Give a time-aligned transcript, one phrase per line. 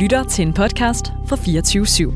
[0.00, 2.12] lytter til en podcast fra 24 /7.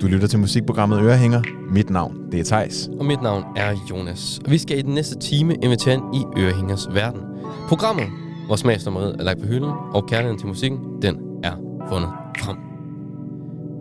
[0.00, 1.42] Du lytter til musikprogrammet Ørehænger.
[1.72, 2.90] Mit navn, det er Tejs.
[2.98, 4.40] Og mit navn er Jonas.
[4.44, 7.20] Og vi skal i den næste time invitere ind i Ørehængers verden.
[7.68, 8.06] Programmet,
[8.46, 11.52] hvor smagsdommeriet er lagt på hylden, og kærligheden til musikken, den er
[11.88, 12.56] fundet frem.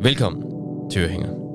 [0.03, 0.43] Velkommen
[0.91, 1.46] til Ørehænger.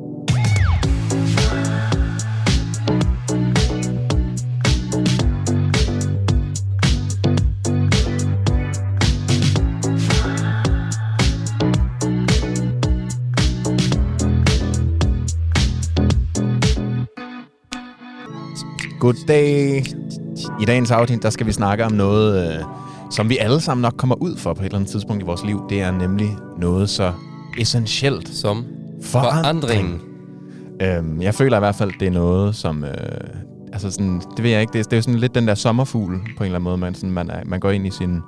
[19.02, 19.84] Goddag.
[20.60, 22.64] I dagens afsnit, der skal vi snakke om noget, øh,
[23.10, 25.44] som vi alle sammen nok kommer ud for på et eller andet tidspunkt i vores
[25.44, 25.62] liv.
[25.68, 27.12] Det er nemlig noget så
[27.58, 28.28] essentielt.
[28.28, 28.64] Som
[29.02, 30.00] Forandring.
[30.82, 32.84] Øhm, jeg føler i hvert fald, det er noget, som...
[32.84, 32.90] Øh,
[33.72, 34.72] altså sådan, det ved jeg ikke.
[34.72, 36.76] Det er, det er sådan lidt den der sommerfugl på en eller anden måde.
[36.78, 38.20] Man, sådan, man, er, man går ind i sin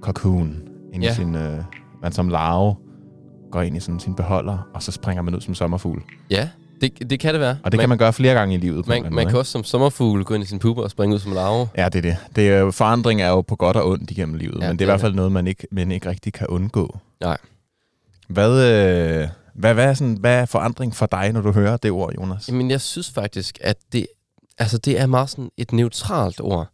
[0.00, 0.56] cocoon.
[0.94, 1.10] Ind Ja.
[1.10, 1.34] i sin...
[1.34, 1.58] Øh,
[2.02, 2.74] man som larve
[3.52, 6.02] går ind i sådan sin beholder, og så springer man ud som sommerfugl.
[6.30, 6.48] Ja,
[6.82, 7.58] det, det kan det være.
[7.64, 8.84] Og det man, kan man gøre flere gange i livet.
[8.84, 11.14] På man, man måde, kan også som sommerfugl gå ind i sin puber og springe
[11.14, 11.68] ud som larve.
[11.76, 12.16] Ja, det er det.
[12.36, 14.72] det er, forandring er jo på godt og ondt igennem livet, Ja, men det er
[14.72, 16.98] det i hvert er fald noget, man ikke, man ikke rigtig kan undgå.
[17.20, 17.36] Nej.
[18.28, 21.90] Hvad, øh, hvad, hvad, er sådan, hvad er forandring for dig, når du hører det
[21.90, 22.48] ord, Jonas?
[22.48, 24.06] Jamen, jeg synes faktisk, at det,
[24.58, 26.68] altså, det er meget sådan et neutralt ord.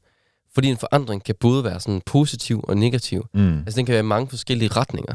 [0.55, 3.27] Fordi en forandring kan både være sådan positiv og negativ.
[3.35, 3.59] Mm.
[3.59, 5.15] Altså, den kan være i mange forskellige retninger.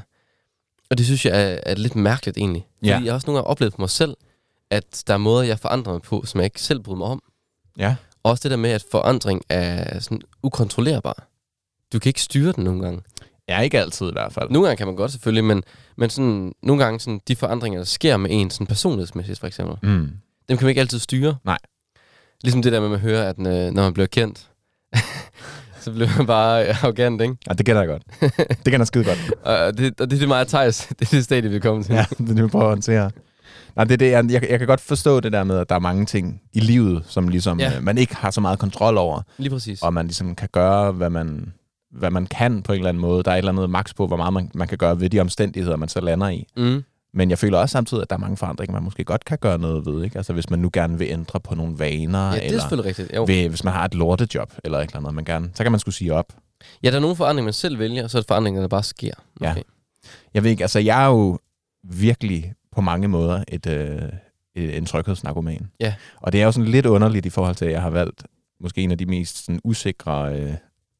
[0.89, 2.67] Og det synes jeg er, er lidt mærkeligt egentlig.
[2.79, 2.95] Fordi Ja.
[3.03, 4.15] jeg har også nogle gange oplevet på mig selv,
[4.73, 7.21] at der er måder, jeg forandrer mig på, som jeg ikke selv bryder mig om.
[7.77, 7.95] Ja.
[8.23, 11.27] Og også det der med, at forandring er sådan ukontrollerbar.
[11.93, 13.01] Du kan ikke styre den nogle gange.
[13.49, 14.49] ja, ikke altid i hvert fald.
[14.49, 15.63] Nogle gange kan man godt selvfølgelig, men,
[15.97, 19.75] men sådan, nogle gange sådan, de forandringer, der sker med en sådan personlighedsmæssigt for eksempel,
[19.89, 20.09] Mm.
[20.49, 21.35] dem kan man ikke altid styre.
[21.45, 21.57] Nej.
[22.43, 24.49] Ligesom det der med, at man hører, at øh, når man bliver kendt,
[25.81, 27.35] så bliver man bare øh, arrogant, ikke?
[27.47, 28.03] Ja, det kender jeg godt.
[28.49, 29.19] det kender jeg skide godt.
[29.47, 30.87] Og det, og det er det meget Thijs.
[30.99, 31.95] Det er det stadie, vi er kommet til.
[31.95, 33.11] Ja, det er det, vi prøver at håndtere.
[33.75, 35.75] Nej, det er det, jeg, jeg, jeg kan godt forstå det der med, at der
[35.75, 37.69] er mange ting i livet, som ligesom, Ja.
[37.71, 37.77] ja.
[37.77, 39.81] øh, man ikke har så meget kontrol over, Lige præcis.
[39.81, 41.53] og man ligesom kan gøre, hvad man,
[41.91, 43.23] hvad man kan på en eller anden måde.
[43.23, 45.19] Der er et eller andet max på, hvor meget man, man kan gøre ved de
[45.19, 46.47] omstændigheder, man så lander i.
[46.57, 46.83] Mm.
[47.15, 49.57] Men jeg føler også samtidig, at der er mange forandringer, man måske godt kan gøre
[49.57, 50.03] noget ved.
[50.03, 50.17] Ikke?
[50.17, 53.11] Altså hvis man nu gerne vil ændre på nogle vaner, Ja, det er eller rigtigt.
[53.15, 53.23] Jo.
[53.27, 55.79] ved, hvis man har et lortejob, eller et eller andet, man gerne, så kan man
[55.79, 56.25] skulle sige op.
[56.83, 58.83] Ja, der er nogle forandringer, man selv vælger, og så er der forandringer, der bare
[58.83, 59.13] sker.
[59.41, 59.51] Ja.
[59.51, 59.61] Okay.
[60.33, 61.39] Jeg ved ikke, altså jeg er jo
[61.83, 64.01] virkelig på mange måder et, øh,
[64.55, 65.69] en tryghedsnarkoman.
[65.79, 65.93] Ja.
[66.21, 68.23] Og det er jo sådan lidt underligt i forhold til, at jeg har valgt
[68.61, 70.53] måske en af de mest sådan, usikre øh,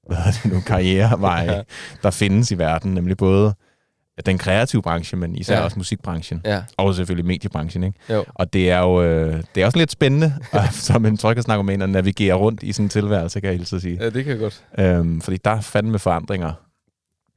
[0.08, 1.62] hvad det nu, karriereveje, Ja.
[2.04, 3.54] der findes i verden, nemlig både
[4.26, 5.64] den kreative branche, men især Ja.
[5.64, 6.42] også musikbranchen.
[6.46, 8.00] Ja, Og selvfølgelig mediebranchen, ikke?
[8.10, 8.26] jo.
[8.34, 11.90] Og det er jo øh, det er også lidt spændende, at, som en tryghedsnarkoman, at
[11.90, 13.98] navigere rundt i sin tilværelse, kan jeg hilse sige.
[14.02, 14.64] Ja, det kan jeg godt.
[14.80, 16.54] Øhm, fordi der er fandme forandringer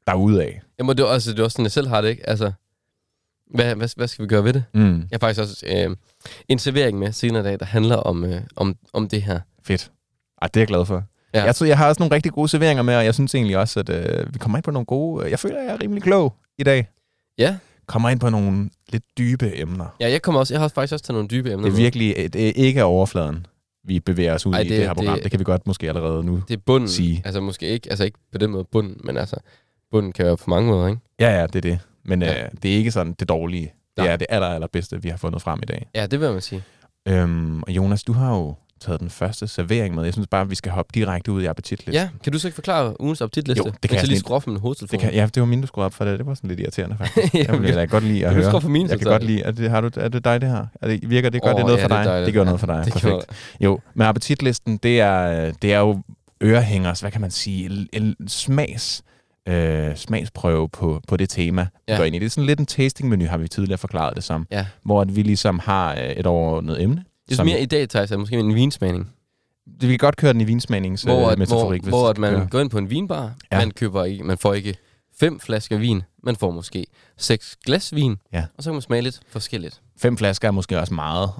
[0.06, 0.48] derudad.
[0.78, 2.28] Jamen, det er også, det er også sådan, jeg selv har det, ikke?
[2.28, 2.52] Altså,
[3.54, 4.64] hvad, hvad, hvad skal vi gøre ved det?
[4.74, 4.96] Mm.
[4.96, 5.96] Jeg har faktisk også øh,
[6.48, 9.40] en servering med senere i dag, der handler om, øh, om, om det her.
[9.64, 9.90] Fedt.
[10.42, 11.02] Ej, det er jeg glad for.
[11.34, 11.44] Ja.
[11.44, 13.80] Jeg, tror, jeg har også nogle rigtig gode serveringer med, og jeg synes egentlig også,
[13.80, 15.30] at øh, vi kommer ind på nogle gode...
[15.30, 16.88] Jeg føler, jeg er rimelig klog i dag.
[17.38, 19.96] Ja, Kommer ind på nogle lidt dybe emner.
[20.00, 22.32] ja jeg, kommer også, jeg har faktisk også taget nogle dybe emner Det er virkelig
[22.32, 23.46] det er ikke overfladen,
[23.84, 25.06] vi bevæger os ud Ej, det, i det- her program.
[25.06, 26.42] det- Det, det kan vi godt måske allerede nu.
[26.48, 26.88] Det er bunden.
[26.88, 27.22] sige.
[27.24, 29.36] Altså måske ikke, altså ikke på den måde bunden, men altså
[29.90, 31.00] bunden kan være på mange måder, ikke?
[31.20, 31.78] Ja, ja, det er det.
[32.08, 32.42] Men Ja.
[32.44, 33.62] øh, det er ikke sådan det dårlige.
[33.96, 34.06] Det Nej.
[34.12, 35.86] er det aller, allerbedste, vi har fundet frem i dag.
[35.94, 36.62] Ja, det vil man sige.
[37.08, 40.04] Øhm, og Jonas, du har jo taget den første servering med.
[40.04, 41.92] Jeg synes bare, vi skal hoppe direkte ud i appetitlisten.
[41.94, 43.62] Ja, kan du så ikke forklare ugens appetitliste?
[43.66, 44.20] Jo, det kan jeg jeg lige snit.
[44.20, 44.90] skruer op med min hovedtelefon.
[44.92, 46.18] Det kan, ja, det var min, du skruede op for det.
[46.18, 47.34] Det var sådan lidt irriterende, faktisk.
[47.34, 48.44] ja, Jeg vil da godt lide at du høre.
[48.50, 50.48] skrue for min, Jeg kan godt lide, er det, har du, er det dig det
[50.48, 50.66] her?
[50.82, 52.08] Er det, virker det, gør Åh, det noget ja, for det er dig?
[52.10, 52.26] dejligt.
[52.26, 53.10] det gør noget for dig, det perfekt.
[53.12, 53.26] gjorde-
[53.60, 56.02] Jo, men appetitlisten, det er, det er jo
[56.42, 57.88] ørehængers, hvad kan man sige, en,
[58.20, 59.02] en smags,
[59.46, 61.96] øh, smagsprøve på, på det tema, vi Ja.
[61.96, 62.18] går ind i.
[62.18, 64.66] Det er sådan lidt en tastingmenu, har vi tidligere forklaret det som, Ja.
[64.82, 67.04] hvor at vi ligesom har øh, et overordnet emne.
[67.26, 69.12] Det er som- mere i dag, Thijs, er måske en vinsmagning.
[69.80, 71.82] Vi kan godt køre den i vinsmagningens Hvor, øh, at, metaforik.
[71.82, 72.46] hvor, hvor at man ja.
[72.50, 73.58] går ind på en vinbar, Ja.
[73.58, 74.74] man køber ikke, man får ikke
[75.20, 76.86] fem flasker vin, man får måske
[77.18, 78.44] seks glas vin, Ja.
[78.58, 79.80] og så kan man smage lidt forskelligt.
[79.98, 81.30] Fem flasker er måske også meget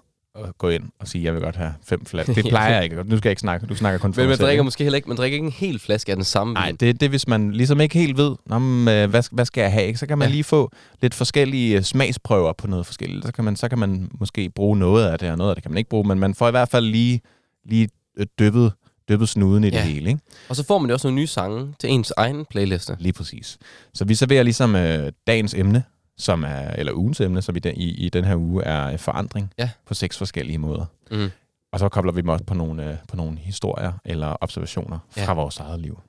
[0.44, 2.34] at gå ind og sige, jeg vil godt have fem flasker.
[2.34, 2.96] Det plejer jeg ikke.
[2.96, 3.66] Nu skal jeg ikke snakke.
[3.66, 4.62] Du snakker kun for Men man drikker ikke?
[4.64, 6.76] måske heller ikke, man drikker ikke en hel flaske af den samme Nej, vin.
[6.76, 9.60] det, det er, hvis man ligesom ikke helt ved, Nå, men, øh, hvad, hvad skal
[9.62, 9.98] jeg have, ikke?
[9.98, 10.32] så kan man Ja.
[10.32, 10.70] lige få
[11.02, 13.26] lidt forskellige øh, smagsprøver på noget forskelligt.
[13.26, 15.62] Så kan, man, så kan man måske bruge noget af det, og noget af det
[15.62, 17.20] kan man ikke bruge, men man får i hvert fald lige,
[17.64, 18.72] lige øh, dyppet,
[19.08, 19.82] dyppet snuden i det Ja.
[19.84, 20.08] hele.
[20.10, 20.20] Ikke?
[20.48, 22.96] Og så får man jo også nogle nye sange til ens egen playliste.
[22.98, 23.58] Lige præcis.
[23.94, 25.82] Så vi serverer ligesom øh, dagens emne,
[26.18, 29.50] som er, eller ugens emne, som i den, i, i den her uge er forandring
[29.58, 29.70] Ja.
[29.86, 30.84] på seks forskellige måder.
[31.10, 31.30] Mm.
[31.72, 35.24] Og så kobler vi dem også på nogle, øh, på nogle historier eller observationer Ja.
[35.24, 36.00] fra vores eget liv.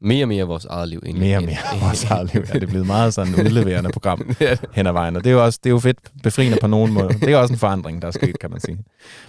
[0.00, 1.00] mere og mere vores eget liv.
[1.04, 1.28] Egentlig.
[1.28, 2.42] mere og mere vores eget liv.
[2.48, 4.36] Ja, det er blevet meget sådan et udleverende program
[4.76, 5.16] hen ad vejen.
[5.16, 7.08] Og det er jo også det er jo fedt befriende på nogen måde.
[7.08, 8.78] Det er også en forandring, der er sket, kan man sige.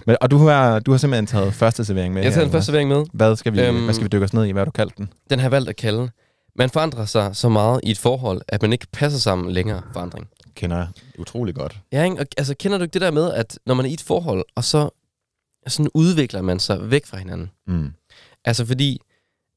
[0.06, 2.52] Men, og du har, du har simpelthen taget første servering med Jeg her, tager den
[2.52, 3.04] første servering med.
[3.12, 3.26] hvad?
[3.28, 4.50] Hvad skal, vi, Øhm, hvad skal vi dykke os ned i?
[4.50, 5.08] Hvad har du kaldt den?
[5.30, 6.10] Den har jeg valgt at kalde.
[6.54, 10.28] Man forandrer sig så meget i et forhold, at man ikke passer sammen længere forandring.
[10.54, 10.88] Kender jeg
[11.18, 11.80] utrolig godt.
[11.92, 12.18] Ja, ikke?
[12.18, 14.44] Og, altså, kender du ikke det der med, at når man er i et forhold,
[14.54, 14.90] og så
[15.66, 17.50] sådan udvikler man sig væk fra hinanden?
[17.66, 17.92] Mm.
[18.44, 19.00] Altså fordi,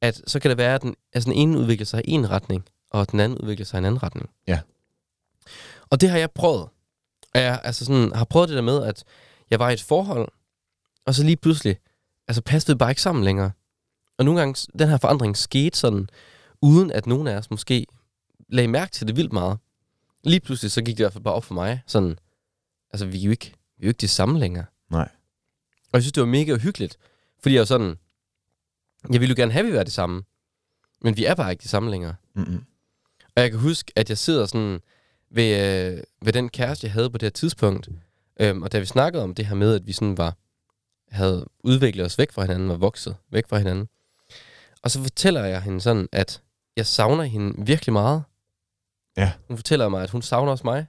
[0.01, 2.65] at så kan det være, at den, altså den ene udvikler sig i en retning,
[2.91, 4.29] og den anden udvikler sig i en anden retning.
[4.47, 4.59] Ja.
[5.89, 6.67] Og det har jeg prøvet.
[7.35, 9.03] Jeg altså sådan, har prøvet det der med, at
[9.49, 10.27] jeg var i et forhold,
[11.05, 11.77] og så lige pludselig,
[12.27, 13.51] altså passede det bare ikke sammen længere.
[14.17, 16.09] Og nogle gange, den her forandring skete sådan,
[16.63, 17.85] uden at nogen af os måske
[18.49, 19.57] lagde mærke til det vildt meget.
[20.23, 22.19] Lige pludselig, så gik det i hvert fald bare op for mig, sådan,
[22.91, 24.65] altså vi er jo ikke, vi er jo ikke de samme længere.
[24.91, 25.09] Nej.
[25.83, 26.97] Og jeg synes, det var mega uhyggeligt,
[27.41, 27.95] fordi jeg var sådan,
[29.11, 30.23] jeg ville jo gerne have, at vi var det samme,
[31.01, 32.15] men vi er bare ikke de samme længere.
[32.35, 32.63] Mm-mm.
[33.35, 34.79] Og jeg kan huske, at jeg sidder sådan
[35.29, 37.89] ved, øh, ved den kæreste, jeg havde på det her tidspunkt,
[38.39, 40.37] øhm, og da vi snakkede om det her med, at vi sådan var,
[41.11, 43.87] havde udviklet os væk fra hinanden, var vokset væk fra hinanden,
[44.81, 46.41] og så fortæller jeg hende sådan, at
[46.77, 48.23] jeg savner hende virkelig meget.
[49.17, 49.31] Ja.
[49.47, 50.85] Hun fortæller mig, at hun savner også mig.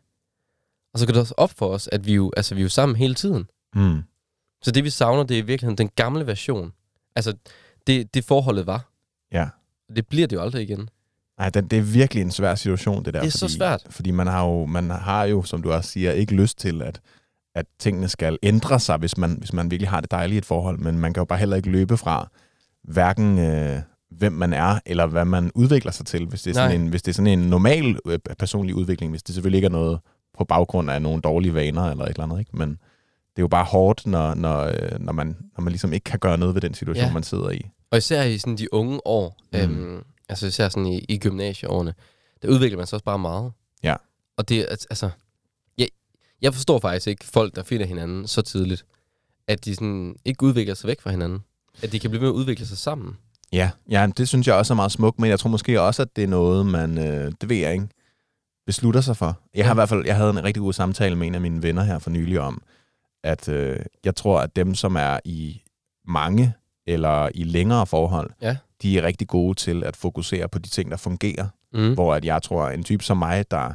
[0.95, 2.69] Og så går det også op for os, at vi jo, altså, vi er jo
[2.69, 3.51] sammen hele tiden.
[3.75, 4.03] Mm.
[4.63, 6.73] Så det, vi savner, det er i virkeligheden den gamle version.
[7.17, 7.37] Altså,
[7.87, 8.91] det, det forholdet var.
[9.33, 9.49] Ja.
[9.97, 10.89] Det bliver det jo aldrig igen.
[11.39, 13.21] Nej, den, det er virkelig en svær situation, det der.
[13.21, 13.87] Det er så fordi, svært.
[13.91, 17.01] Fordi man har, jo, man har jo, som du også siger, ikke lyst til, at,
[17.55, 20.79] at tingene skal ændre sig, hvis man, hvis man virkelig har det dejlige et forhold.
[20.79, 22.29] Men man kan jo bare heller ikke løbe fra
[22.83, 23.83] hverken øh,
[24.19, 27.03] hvem man er, eller hvad man udvikler sig til, hvis det er sådan, en, hvis
[27.03, 29.99] det er sådan en normal øh, personlig udvikling, hvis det selvfølgelig ikke er noget
[30.39, 32.39] på baggrund af nogle dårlige vaner eller et eller andet.
[32.39, 32.57] Ikke?
[32.57, 36.05] Men det er jo bare hårdt, når, når, øh, når, man, når man ligesom ikke
[36.05, 37.13] kan gøre noget ved den situation, Ja.
[37.13, 37.61] man sidder i.
[37.91, 39.59] Og især i sådan de unge år, Mm.
[39.59, 41.95] øhm, altså især sådan i, i gymnasieårene,
[42.43, 43.53] der udvikler man sig også bare meget.
[43.83, 43.97] Ja.
[44.37, 45.11] Og det al- altså,
[45.79, 45.89] jeg,
[46.43, 48.85] jeg forstår faktisk ikke folk, der finder hinanden så tidligt,
[49.49, 51.45] at de sådan ikke udvikler sig væk fra hinanden.
[51.83, 53.17] At de kan blive ved med at udvikle sig sammen.
[53.55, 56.09] Ja, ja, det synes jeg også er meget smukt, men jeg tror måske også, at
[56.17, 57.89] det er noget, man, øh, det ved jeg ikke,
[58.67, 59.39] beslutter sig for.
[59.55, 59.75] Jeg har Ja.
[59.75, 61.99] i hvert fald, jeg havde en rigtig god samtale med en af mine venner her
[61.99, 62.63] for nylig om,
[63.25, 65.63] at øh, jeg tror, at dem, som er i
[66.09, 66.53] mange
[66.87, 68.57] eller i længere forhold, Ja.
[68.83, 71.47] de er rigtig gode til at fokusere på de ting, der fungerer.
[71.73, 71.95] Mm.
[71.95, 73.73] Hvor at jeg tror, en type som mig, der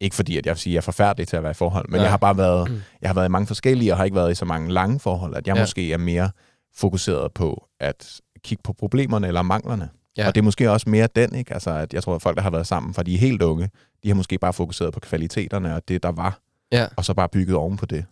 [0.00, 1.88] ikke fordi, at jeg vil sige, at jeg er forfærdelig til at være i forhold,
[1.88, 2.02] men Nej.
[2.02, 4.34] jeg har bare været, jeg har været i mange forskellige, og har ikke været i
[4.34, 5.58] så mange lange forhold, at jeg Ja.
[5.60, 5.62] ja.
[5.62, 6.30] måske er mere
[6.74, 9.90] fokuseret på at kigge på problemerne eller manglerne.
[10.16, 10.22] Ja.
[10.22, 10.28] Ja.
[10.28, 11.54] Og det er måske også mere den, ikke?
[11.54, 13.70] Altså, at jeg tror, at folk, der har været sammen, fra de er helt unge,
[14.02, 16.40] de har måske bare fokuseret på kvaliteterne og det, der var,
[16.72, 16.86] Ja.
[16.96, 18.04] og så bare bygget oven på det,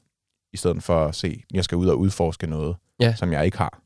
[0.53, 3.15] i stedet for at se, at jeg skal ud og udforske noget, Ja.
[3.15, 3.81] som jeg ikke har.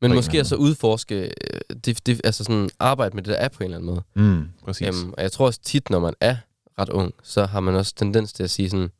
[0.00, 3.48] Men en måske altså udforske, øh, det, det, altså sådan arbejde med det, der er
[3.48, 4.02] på en eller anden måde.
[4.28, 4.88] Mm, præcis.
[5.02, 6.36] Øhm, og jeg tror også tit, når man er
[6.78, 8.90] ret ung, så har man også tendens til at sige sådan,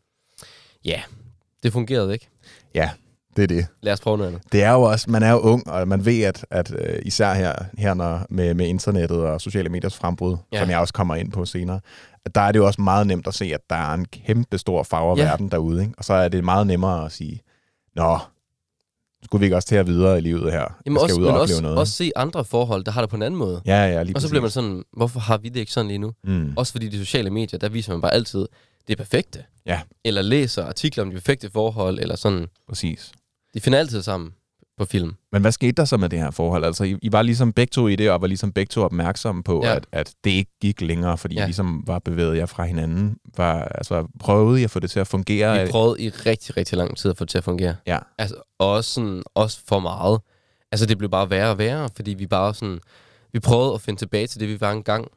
[0.84, 1.02] ja,
[1.62, 2.28] det fungerede ikke.
[3.36, 3.66] Det er det.
[3.80, 4.52] Lad os prøve noget andet.
[4.52, 7.34] Det er jo også, man er jo ung, og man ved, at, at øh, især
[7.34, 10.58] her, her når, med, med internettet og sociale mediers frembrud, Ja.
[10.60, 11.80] som jeg også kommer ind på senere,
[12.24, 14.58] at der er det jo også meget nemt at se, at der er en kæmpe
[14.58, 15.24] stor farver Ja.
[15.24, 15.82] verden derude.
[15.82, 15.94] Ikke?
[15.98, 17.42] Og så er det meget nemmere at sige,
[17.96, 18.18] nå,
[19.24, 20.78] skulle vi ikke også til at videre i livet her?
[20.86, 21.78] Jamen skal også, ud og opleve også, noget.
[21.78, 23.60] også se andre forhold, der har det på en anden måde.
[23.66, 25.98] ja, ja, lige Og så bliver man sådan, hvorfor har vi det ikke sådan lige
[25.98, 26.12] nu?
[26.24, 26.52] Mm.
[26.56, 28.46] Også fordi de sociale medier, der viser man bare altid
[28.88, 29.44] det perfekte.
[29.66, 29.80] Ja.
[30.04, 32.46] Eller læser artikler om de perfekte forhold, eller sådan.
[32.68, 33.12] Præcis.
[33.54, 34.34] De finder altid sammen
[34.78, 35.14] på film.
[35.32, 36.64] Men hvad skete der så med det her forhold?
[36.64, 39.42] Altså, I, I var ligesom begge to i det, og var ligesom begge to opmærksomme
[39.42, 39.76] på, Ja.
[39.76, 41.42] at, at det ikke gik længere, fordi ja.
[41.42, 43.16] I ligesom var bevæget jer fra hinanden.
[43.36, 45.64] Var, altså, prøvede I at få det til at fungere?
[45.64, 47.76] Vi prøvede i rigtig, rigtig lang tid at få det til at fungere.
[47.86, 47.98] Ja.
[48.18, 50.20] Altså, også, sådan, også for meget.
[50.72, 52.80] Altså, det blev bare værre og værre, fordi vi bare sådan...
[53.32, 55.08] Vi prøvede at finde tilbage til det, vi var engang,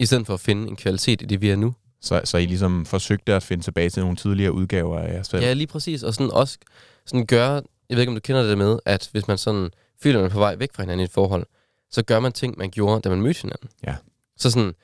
[0.00, 1.74] i stedet for at finde en kvalitet i det, vi er nu.
[2.00, 5.42] Så, så I ligesom forsøgte at finde tilbage til nogle tidligere udgaver af jer selv?
[5.42, 6.02] Ja, lige præcis.
[6.02, 6.58] Og sådan også
[7.06, 7.62] sådan gøre...
[7.88, 9.70] Jeg ved ikke, om du kender det med, at hvis man sådan
[10.02, 11.46] føler, man er på vej væk fra hinanden i et forhold,
[11.90, 13.68] så gør man ting, man gjorde, da man mødte hinanden.
[13.86, 13.96] Ja.
[14.36, 14.74] Så sådan...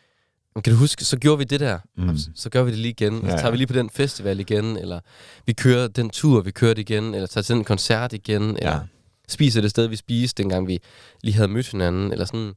[0.64, 2.16] Kan du huske, så gjorde vi det der, Mm.
[2.34, 3.50] så gør vi det lige igen, ja, Ja, så tager ja.
[3.50, 5.00] vi lige på den festival igen, eller
[5.46, 8.80] vi kører den tur, vi kørte igen, eller tager til den koncert igen, eller ja.
[9.28, 10.80] spiser det sted, vi spiste, dengang vi
[11.22, 12.54] lige havde mødt hinanden, eller sådan.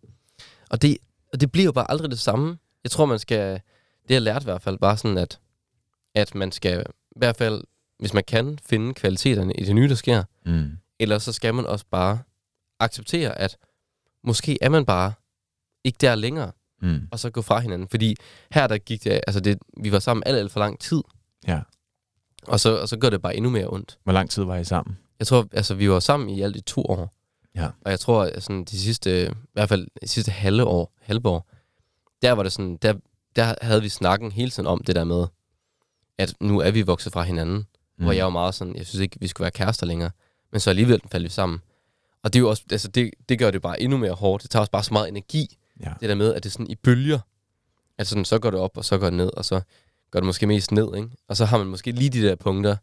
[0.69, 0.97] Og det,
[1.33, 2.57] og det bliver jo bare aldrig det samme.
[2.83, 3.53] Jeg tror, man skal,
[4.07, 5.39] det jeg lært i hvert fald, bare sådan, at,
[6.15, 6.79] at man skal,
[7.15, 7.63] i hvert fald,
[7.99, 10.71] hvis man kan, finde kvaliteterne i det nye, der sker, Mm.
[10.99, 12.19] eller så skal man også bare
[12.79, 13.57] acceptere, at
[14.23, 15.13] måske er man bare
[15.83, 16.51] ikke der længere,
[16.81, 17.07] Mm.
[17.11, 17.87] og så gå fra hinanden.
[17.87, 18.15] Fordi
[18.51, 21.01] her, der gik det, altså det, vi var sammen alt, alt for lang tid,
[21.47, 21.61] Ja.
[22.47, 23.97] og så, og så gør det bare endnu mere ondt.
[24.03, 24.97] Hvor lang tid var I sammen?
[25.19, 27.13] Jeg tror, altså vi var sammen i alt i to år.
[27.55, 27.69] Ja.
[27.81, 31.29] Og jeg tror, at sådan de sidste, i hvert fald de sidste halve år, halve
[31.29, 31.49] år,
[32.21, 32.93] der var det sådan, der,
[33.35, 35.27] der havde vi snakken hele tiden om det der med,
[36.17, 37.67] at nu er vi vokset fra hinanden.
[37.97, 38.03] Mm.
[38.03, 40.11] Hvor jeg var meget sådan, jeg synes ikke, vi skulle være kærester længere.
[40.51, 41.59] Men så alligevel faldt vi sammen.
[42.23, 44.43] Og det er jo også, altså det, det gør det bare endnu mere hårdt.
[44.43, 45.93] Det tager også bare så meget energi, Ja.
[46.01, 47.19] det der med, at det er sådan i bølger.
[47.97, 49.61] Altså sådan, så går det op, og så går det ned, og så
[50.11, 51.09] går det måske mest ned, ikke?
[51.29, 52.75] Og så har man måske lige de der punkter,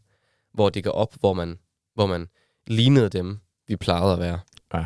[0.53, 1.57] hvor det går op, hvor man,
[1.93, 2.27] hvor man
[2.67, 4.39] lignede dem, vi plejede at være.
[4.73, 4.85] Ja.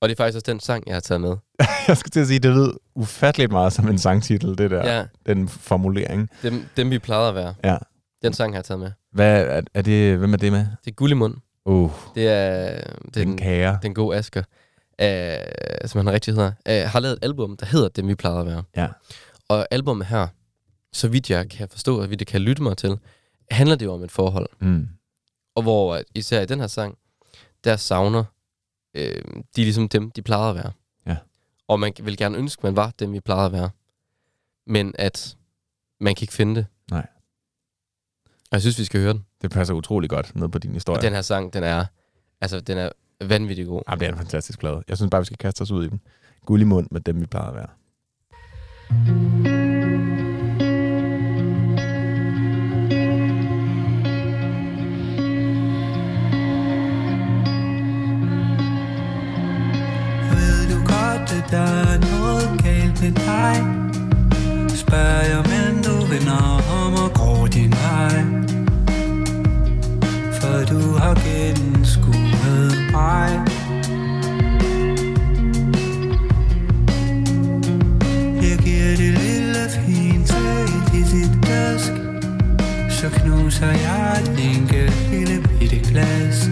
[0.00, 1.36] Og det er faktisk også den sang, jeg har taget med.
[1.88, 5.06] Jeg skal til at sige, det lyder ufatteligt meget som en sangtitel, det der, Ja,
[5.26, 6.30] den formulering.
[6.42, 7.54] dem, dem vi plejede at være.
[7.64, 7.76] Ja.
[8.22, 8.90] Den sang har jeg taget med.
[9.12, 10.66] Hvad er, er det, hvem er det med?
[10.84, 11.34] Det er Guld i mund.
[11.64, 12.82] Uh, Det er
[13.14, 13.78] den den, kære.
[13.82, 14.42] den gode Asger,
[15.00, 18.40] øh, som han rigtig hedder, øh, har lavet et album, der hedder Dem vi plejede
[18.40, 18.62] at være.
[18.76, 18.88] Ja.
[19.48, 20.26] Og albumet her,
[20.92, 22.98] så vidt jeg kan forstå, og vidt jeg kan lytte mig til,
[23.50, 24.48] handler det jo om et forhold.
[24.60, 24.88] Mm.
[25.54, 26.98] Og hvor at især i den her sang,
[27.64, 28.24] der savner
[28.94, 29.22] øh,
[29.56, 30.72] de er ligesom dem, de plejede at være.
[31.06, 31.16] Ja.
[31.68, 33.70] Og man vil gerne ønske, man var dem, vi plejede at være.
[34.66, 35.36] Men at
[36.00, 36.66] man kan ikke finde det.
[38.52, 39.24] Jeg synes, vi skal høre den.
[39.42, 40.98] Det passer utrolig godt ned på din historie.
[40.98, 41.84] Og den her sang, den er,
[42.40, 42.88] altså, den er
[43.24, 43.82] vanvittig god.
[43.88, 44.82] Jamen, det er en fantastisk plade.
[44.88, 46.00] Jeg synes bare, vi skal kaste os ud i den.
[46.46, 47.68] Guld i mund med dem, vi plejer at være.
[60.32, 61.58] Ved du godt, at der
[61.92, 63.54] er noget galt med dig?
[64.76, 66.42] Spørg jeg, men du vender
[66.82, 67.71] om og går din
[70.72, 73.30] du har gennemskuet mig.
[78.42, 81.92] Jeg giver det lille fint tag i dit glas
[82.90, 86.48] Så knuser jeg et enkelt lille bitte glas.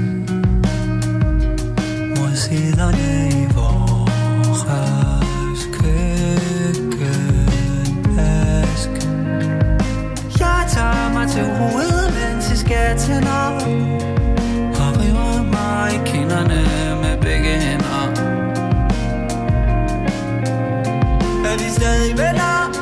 [2.16, 4.60] Mod siderne i vores
[5.72, 6.90] køkkenvask
[10.40, 14.09] Jeg tager mig til hovedet, mens jeg skal til op
[16.40, 18.10] kinderne med begge hænder
[21.44, 22.80] Er vi stadig venner?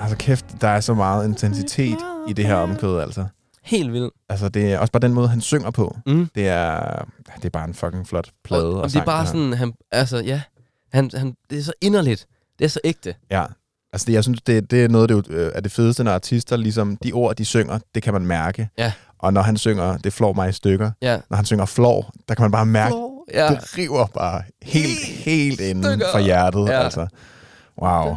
[0.00, 1.98] Altså kæft, der er så meget intensitet
[2.28, 3.24] i det her omkvæd, altså.
[3.62, 4.13] Helt vildt.
[4.28, 5.96] Altså, det er også bare den måde, han synger på.
[6.06, 6.28] Mm.
[6.34, 7.04] Det er,
[7.36, 8.64] det er bare en fucking flot plade.
[8.76, 10.40] og, og det er bare sådan, han, altså ja,
[10.92, 12.26] han, han, det er så inderligt.
[12.58, 13.14] Det er så ægte.
[13.30, 13.44] Ja.
[13.92, 16.12] Altså, det, jeg synes, det, det er noget det, er øh, af det fedeste, når
[16.12, 18.68] artister, ligesom de ord, de synger, det kan man mærke.
[18.78, 18.92] Ja.
[19.18, 20.90] Og når han synger, det flår mig i stykker.
[21.02, 21.20] Ja.
[21.30, 22.94] Når han synger flår, der kan man bare mærke,
[23.34, 23.48] Ja.
[23.48, 26.06] det river bare helt, helt inden stykker.
[26.12, 26.66] for hjertet.
[26.68, 26.82] Ja.
[26.84, 27.06] Altså.
[27.82, 28.16] Wow.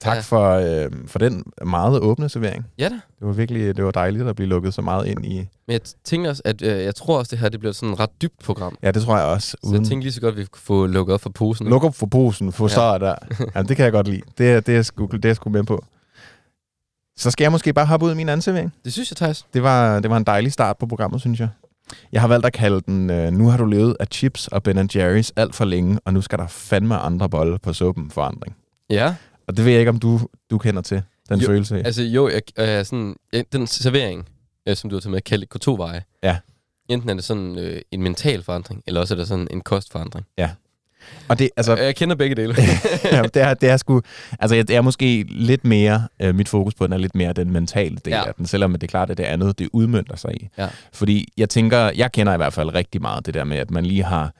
[0.00, 0.20] Tak Ja.
[0.20, 2.66] for, øh, for den meget åbne servering.
[2.78, 2.94] Ja da.
[2.94, 5.36] Det var virkelig det var dejligt at blive lukket så meget ind i...
[5.38, 8.00] Men jeg tænker også, at øh, jeg tror også, det her det bliver sådan et
[8.00, 8.76] ret dybt program.
[8.82, 9.56] Ja, det tror jeg også.
[9.64, 11.68] Så jeg tænkte lige så godt, at vi kunne få lukket op for posen.
[11.68, 12.98] Luk op for posen, få Ja.
[12.98, 13.14] der.
[13.54, 14.22] Jamen, det kan jeg godt lide.
[14.38, 15.84] Det, er- det, er, sgu, det er jeg sgu med på.
[17.18, 18.72] Så skal jeg måske bare hoppe ud i min anden servering.
[18.84, 19.46] Det synes jeg, Thijs.
[19.54, 21.48] Det var, det var en dejlig start på programmet, synes jeg.
[22.12, 24.78] Jeg har valgt at kalde den, øh, nu har du levet af chips og Ben
[24.94, 28.56] Jerry's alt for længe, og nu skal der fandme andre bolle på suppen forandring.
[28.90, 29.14] Ja.
[29.48, 31.76] Og det ved jeg ikke, om du, du kender til, den Jo, følelse.
[31.76, 34.28] Altså jo, jeg, øh, sådan, ja, den servering,
[34.68, 36.02] øh, som du har taget med, kaldt to veje.
[36.22, 36.36] Ja.
[36.88, 40.26] Enten er det sådan øh, en mental forandring, eller også er det sådan en kostforandring.
[41.28, 42.54] Og det, altså, jeg kender begge dele.
[43.12, 44.02] ja, det, er, det er sgu...
[44.40, 46.08] Altså, det er måske lidt mere...
[46.22, 48.16] Øh, mit fokus på den er lidt mere den mentale del Ja.
[48.16, 48.24] ja.
[48.28, 50.48] af den, selvom det er klart, at det andet, det udmyndter sig i.
[50.58, 50.68] Ja.
[50.92, 53.86] Fordi jeg tænker, jeg kender i hvert fald rigtig meget det der med, at man
[53.86, 54.32] lige har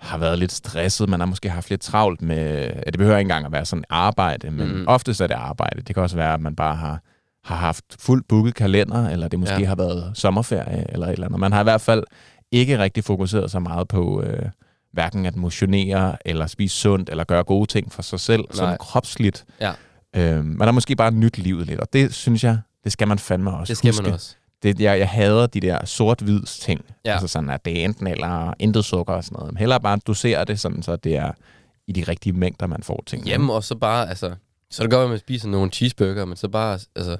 [0.00, 3.46] har været lidt stresset, man har måske haft lidt travlt med, det behøver ikke engang
[3.46, 4.84] at være sådan arbejde, men mm.
[4.88, 5.82] oftest er det arbejde.
[5.82, 7.00] Det kan også være, at man bare har,
[7.44, 9.64] har haft fuldt booket kalender, eller det måske Ja.
[9.66, 11.40] har været sommerferie, eller et eller andet.
[11.40, 12.04] Man har i hvert fald
[12.52, 14.42] ikke rigtig fokuseret så meget på øh,
[14.92, 18.76] hverken at motionere, eller spise sundt, eller gøre gode ting for sig selv, sådan Nej.
[18.76, 19.44] kropsligt.
[19.60, 19.72] Ja.
[20.16, 23.18] Øh, man har måske bare nyt livet lidt, og det synes jeg, det skal man
[23.18, 24.02] fandme også det skal huske.
[24.02, 24.36] man også.
[24.62, 26.80] Det, jeg, jeg hader de der sort-hvids ting.
[27.04, 27.12] Ja.
[27.12, 29.52] Altså sådan, at det er enten eller intet sukker og sådan noget.
[29.52, 31.32] Men hellere bare dosere det sådan, så det er
[31.86, 33.26] i de rigtige mængder, man får ting.
[33.26, 34.34] Jamen, og så bare, altså...
[34.70, 37.16] Så det godt, at man spiser nogle cheeseburger, men så bare, altså...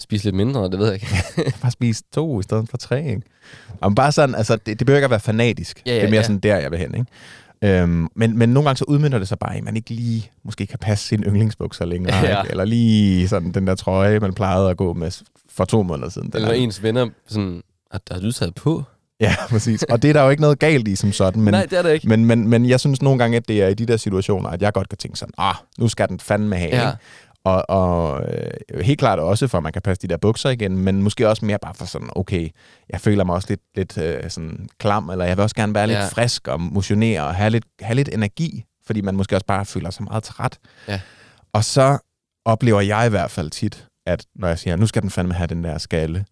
[0.00, 1.06] Spise lidt mindre, det ved jeg ikke.
[1.62, 3.22] Bare spise to i stedet for tre, ikke?
[3.80, 5.82] Og bare sådan, altså, det, det behøver ikke at være fanatisk.
[5.86, 6.22] Ja, ja, det er mere ja.
[6.22, 7.06] sådan der, jeg vil hen, ikke?
[7.62, 10.66] Øhm, men, men nogle gange så udmynder det sig bare, at man ikke lige måske
[10.66, 12.16] kan passe sine yndlingsbukser længere.
[12.24, 12.42] Ja.
[12.42, 12.50] Ikke?
[12.50, 15.10] Eller lige sådan den der trøje, man plejede at gå med
[15.58, 16.26] for to måneder siden.
[16.28, 17.62] Den Eller er- ens venner sådan...
[17.92, 18.82] Har, har du taget på?
[19.20, 19.82] Ja, præcis.
[19.82, 21.42] Og det er der jo ikke noget galt i som sådan.
[21.42, 22.08] Men, Nej, det er det ikke.
[22.08, 24.62] men, men, men jeg synes nogle gange, at det er i de der situationer, at
[24.62, 26.76] jeg godt kan tænke sådan, ah, nu skal den fandme have.
[26.76, 26.90] Ja.
[26.90, 26.98] ikke?
[27.44, 28.22] Og, og
[28.70, 31.28] øh, helt klart også, for at man kan passe de der bukser igen, men måske
[31.28, 32.48] også mere bare for sådan, okay,
[32.90, 35.86] jeg føler mig også lidt, lidt øh, sådan klam, eller jeg vil også gerne være
[35.86, 36.06] lidt Ja.
[36.08, 39.90] frisk og motionere og have lidt, have lidt energi, fordi man måske også bare føler
[39.90, 40.58] sig meget træt.
[40.88, 41.00] Ja.
[41.52, 41.98] Og så
[42.44, 45.46] oplever jeg i hvert fald tit, at når jeg siger, nu skal den fandme have
[45.46, 46.24] den der skalle,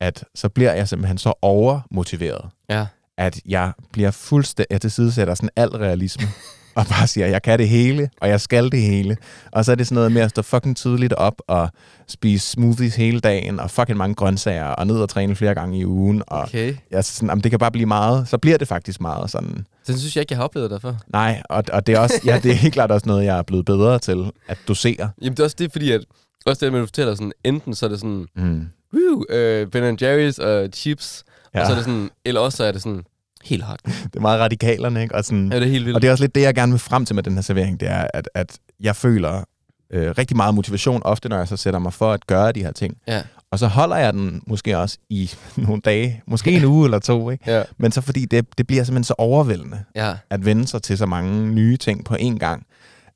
[0.00, 2.86] at så bliver jeg simpelthen så overmotiveret, Ja.
[3.18, 6.26] at jeg bliver fuldstændig, jeg tilsidesætter sådan al realisme,
[6.76, 9.16] og bare siger, jeg kan det hele, og jeg skal det hele.
[9.52, 11.68] Og så er det sådan noget med at stå fucking tidligt op og
[12.08, 15.86] spise smoothies hele dagen, og fucking mange grøntsager, og ned og træne flere gange i
[15.86, 16.22] ugen.
[16.26, 16.76] Og Okay.
[16.90, 19.98] jeg sådan, jamen, det kan bare blive meget, så bliver det faktisk meget sådan, Den
[19.98, 20.96] synes jeg ikke, jeg har oplevet derfor.
[21.08, 23.42] nej, og, og det er også, ja, det er helt klart også noget, jeg er
[23.42, 25.10] blevet bedre til at dosere.
[25.22, 26.00] Jamen, det er også det, fordi at...
[26.46, 28.68] Også det, du fortæller sådan, enten så er det sådan, Mm.
[28.94, 31.24] woo, øh, Ben Jerry's og chips.
[31.54, 31.60] Ja.
[31.60, 33.04] og så er det sådan, eller også så er det sådan,
[33.44, 33.78] helt hard.
[34.04, 35.14] Det er meget radikalerne, ikke?
[35.14, 35.96] Og sådan, Ja, det er helt vildt.
[35.96, 37.80] Og det er også lidt det, jeg gerne vil frem til med den her servering,
[37.80, 39.44] det er, at, at jeg føler
[39.90, 42.72] øh, rigtig meget motivation ofte, når jeg så sætter mig for at gøre de her
[42.72, 42.96] ting.
[43.08, 43.22] Ja.
[43.50, 47.30] Og så holder jeg den måske også i nogle dage, måske en uge eller to,
[47.30, 47.50] ikke?
[47.52, 47.62] Ja.
[47.78, 50.14] Men så fordi det, det bliver simpelthen så overvældende, Ja.
[50.30, 52.66] at vende sig til så mange nye ting på én gang,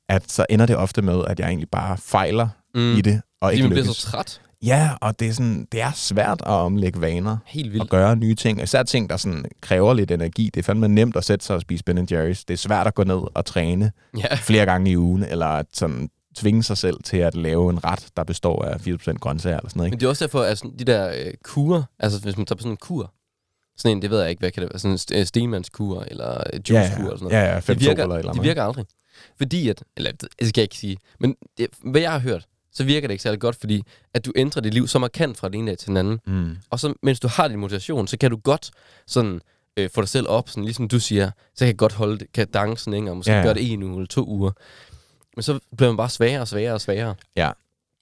[0.09, 2.97] at så ender det ofte med, at jeg egentlig bare fejler Mm.
[2.97, 3.97] i det, og Fordi ikke man bliver lykkes.
[3.97, 4.41] så træt.
[4.61, 7.81] Ja, og det er, sådan, det er svært at omlægge vaner Helt vildt.
[7.83, 8.61] og gøre nye ting.
[8.63, 10.45] Især ting, der sådan kræver lidt energi.
[10.53, 12.43] Det er fandme nemt at sætte sig og spise Ben Jerry's.
[12.47, 14.35] Det er svært at gå ned og træne Ja.
[14.49, 18.07] flere gange i ugen, eller at sådan tvinge sig selv til at lave en ret,
[18.17, 19.89] der består af 80% grøntsager eller sådan noget.
[19.89, 19.99] Men Ikke?
[19.99, 22.61] det er også derfor, at sådan, de der øh, kurer, altså hvis man tager på
[22.61, 23.13] sådan en kur,
[23.77, 26.43] sådan en, det ved jeg ikke, hvad kan det være, sådan en øh, stegemandskur, eller
[26.53, 27.35] øh, juicekur, Ja, eller sådan noget.
[27.35, 28.47] ja, ja, 5 det virker, eller eller det andet.
[28.47, 28.85] virker aldrig.
[29.37, 32.83] Fordi at, eller det skal jeg ikke sige, men det, hvad jeg har hørt, så
[32.83, 33.83] virker det ikke særlig godt, fordi
[34.13, 36.19] at du ændrer dit liv så markant fra den ene dag til den anden.
[36.27, 36.57] Mm.
[36.69, 38.71] Og så, mens du har din motivation, så kan du godt
[39.07, 39.41] sådan
[39.77, 42.27] øh, få dig selv op, sådan ligesom du siger, så kan jeg godt holde det,
[42.33, 43.09] kadencen, ikke?
[43.11, 43.47] og måske Ja, ja, ja.
[43.47, 44.51] gøre det en uge eller to uger.
[45.35, 47.15] Men så bliver man bare svagere og svagere og svagere.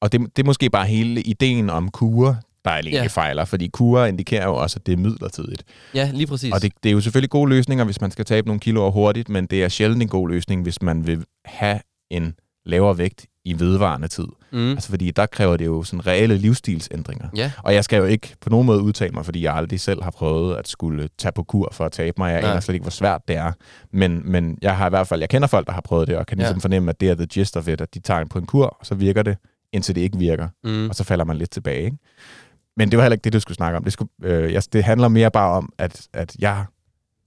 [0.02, 3.02] Og det, det er måske bare hele ideen om kure, der er egentlig Ja.
[3.02, 3.08] ja.
[3.08, 5.63] fejler, fordi kure indikerer jo også, at det er midlertidigt.
[5.94, 6.54] Ja, lige præcis.
[6.54, 9.30] Og det, det er jo selvfølgelig gode løsninger, hvis man skal tabe nogle kiloer hurtigt,
[9.30, 13.60] men det er sjældent en god løsning, hvis man vil have en lavere vægt i
[13.60, 14.28] vedvarende tid.
[14.52, 14.72] mm.
[14.72, 17.28] Altså fordi der kræver det jo sådan reelle livsstilsændringer.
[17.36, 20.04] Ja, Og jeg skal jo ikke på nogen måde udtale mig, fordi jeg aldrig selv
[20.04, 22.32] har prøvet at skulle tage på kur for at tabe mig.
[22.34, 23.52] Jeg aner slet ikke, hvor svært det er.
[23.94, 26.26] Men, men jeg har i hvert fald, jeg kender folk, der har prøvet det, og
[26.26, 26.44] kan Ja.
[26.44, 28.66] ligesom fornemme, at det er the gist of it, at de tager på en kur,
[28.80, 29.38] og så virker det,
[29.74, 30.48] indtil det ikke virker.
[30.64, 30.90] mm.
[30.90, 31.86] Og så falder man lidt tilbage.
[31.86, 31.98] Ikke?
[32.78, 33.84] Men det var heller ikke det, du skulle snakke om.
[33.84, 36.66] Det, skulle, øh, jeg, det handler mere bare om, at, at jeg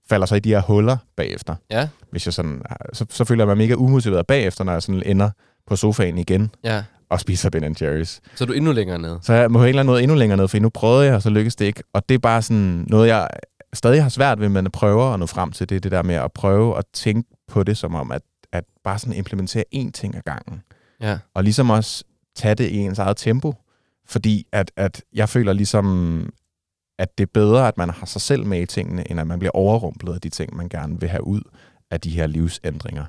[0.09, 1.55] falder så i de her huller bagefter.
[1.71, 2.61] ja, Hvis jeg sådan,
[2.93, 5.29] så, så føler jeg mig mega umotiveret bagefter, når jeg sådan ender
[5.67, 6.83] på sofaen igen ja.
[7.09, 8.19] og spiser Ben Jerry's.
[8.35, 9.19] Så er du endnu længere nede.
[9.21, 11.55] Så jeg må anden måde endnu længere ned, for nu prøvede jeg, og så lykkedes
[11.55, 11.83] det ikke.
[11.93, 13.27] Og det er bare sådan noget, jeg
[13.73, 16.31] stadig har svært ved, men prøver at nå frem til, det det der med at
[16.31, 18.21] prøve at tænke på det som om, at,
[18.51, 20.61] at bare sådan implementere én ting ad gangen.
[21.01, 22.03] Ja, Og ligesom også
[22.35, 23.55] tage det i ens eget tempo.
[24.07, 26.29] Fordi at, at jeg føler ligesom,
[26.99, 29.39] at det er bedre, at man har sig selv med i tingene, end at man
[29.39, 31.41] bliver overrumplet af de ting, man gerne vil have ud
[31.91, 33.05] af de her livsændringer.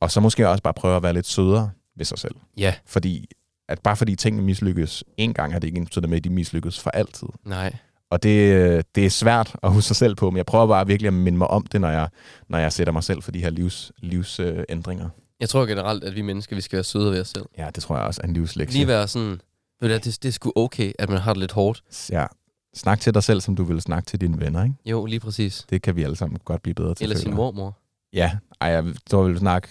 [0.00, 2.34] Og så måske også bare prøve at være lidt sødere ved sig selv.
[2.56, 3.28] ja, Fordi
[3.68, 6.80] at bare fordi tingene mislykkes en gang, er det ikke ensbetydende med, at de mislykkes
[6.80, 7.28] for altid.
[7.44, 7.76] nej.
[8.10, 11.06] Og det, det er svært at huske sig selv på, men jeg prøver bare virkelig
[11.06, 12.08] at minde mig om det, når jeg,
[12.48, 15.08] når jeg sætter mig selv for de her livs, livsændringer.
[15.40, 17.44] Jeg tror generelt, at vi mennesker, vi skal være søde ved os selv.
[17.58, 18.78] Ja, det tror jeg også er en livslektie.
[18.78, 19.40] Lige være sådan,
[19.80, 21.82] ved du, det, det er sgu okay, at man har det lidt hårdt.
[22.10, 22.26] Ja.
[22.74, 24.74] Snak til dig selv, som du vil snakke til dine venner, ikke?
[24.86, 25.66] Jo, lige præcis.
[25.70, 27.04] Det kan vi alle sammen godt blive bedre til.
[27.04, 27.78] Eller sin mormor.
[28.12, 29.68] Ja, ej, jeg tror, jeg vil snakke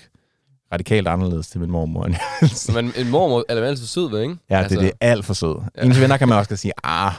[0.74, 2.06] radikalt anderledes til min mormor.
[2.06, 2.16] end.
[2.76, 4.36] Men en mormor er da altid sød ved, ikke?
[4.50, 5.56] ja, det, det er alt for sød.
[5.78, 5.84] Ja.
[5.84, 7.14] Ens venner kan man også sige, ah,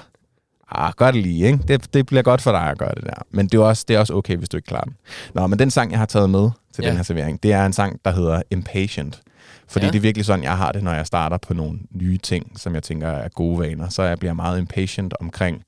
[0.70, 1.58] ah, gør det lige, ikke?
[1.68, 3.22] Det, det bliver godt for dig at gøre det der.
[3.30, 4.96] Men det er, også, det er også okay, hvis du ikke klarer den.
[5.34, 6.88] Nå, men den sang, jeg har taget med til Ja.
[6.88, 9.20] den her servering, det er en sang, der hedder Impatient.
[9.68, 9.90] Fordi ja.
[9.92, 12.74] det er virkelig sådan, jeg har det, når jeg starter på nogle nye ting, som
[12.74, 13.88] jeg tænker er gode vaner.
[13.88, 15.62] Så jeg bliver meget impatient omkring,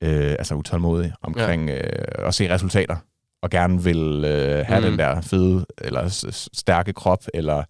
[0.00, 1.76] øh, altså utålmodig, omkring ja.
[1.76, 2.96] øh, at se resultater.
[3.44, 4.86] Og gerne vil øh, have Mm.
[4.86, 4.90] mm.
[4.90, 6.08] den der fede, eller
[6.52, 7.62] stærke krop, eller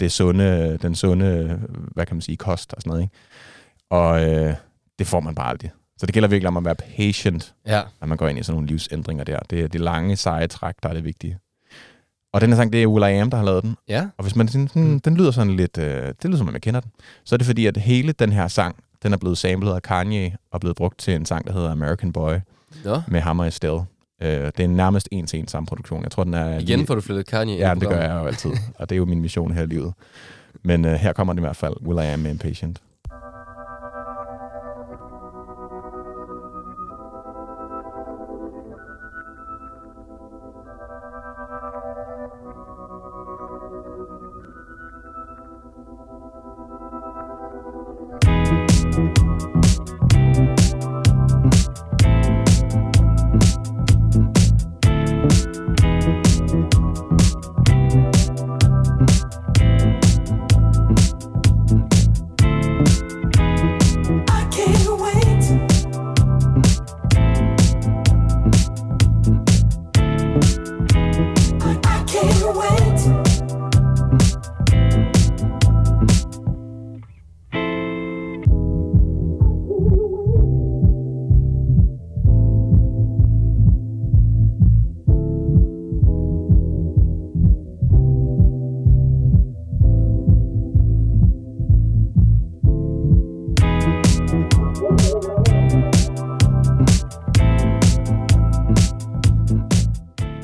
[0.00, 1.60] det sunde, den sunde,
[1.94, 3.02] hvad kan man sige, kost og sådan noget.
[3.02, 3.14] Ikke?
[3.90, 4.54] Og øh,
[4.98, 5.70] det får man bare aldrig.
[5.98, 7.82] Så det gælder virkelig om at være patient, Ja.
[8.00, 9.38] når man går ind i sådan nogle livsændringer der.
[9.50, 11.38] Det er det lange, seje træk, der er det vigtige.
[12.32, 13.76] Og den her sang, det er Will I Am, der har lavet den.
[13.88, 14.06] Ja.
[14.18, 16.62] Og hvis man sådan, hmm, den lyder sådan lidt, øh, det lyder som om jeg
[16.62, 16.90] kender den,
[17.24, 20.36] så er det fordi, at hele den her sang, den er blevet samlet af Kanye
[20.52, 22.34] og blevet brugt til en sang, der hedder American Boy
[22.84, 23.02] Nå.
[23.08, 23.80] med Hammer Estelle.
[24.22, 26.02] Øh, det er nærmest en til en samme produktion.
[26.02, 26.58] Jeg tror, den er...
[26.58, 28.50] Igen lige- får du flyttet Kanye Ja, det gør jeg jo altid.
[28.74, 29.92] Og det er jo min mission her i livet.
[30.62, 31.74] Men øh, her kommer det i hvert fald.
[31.82, 32.78] Will I Am Impatient.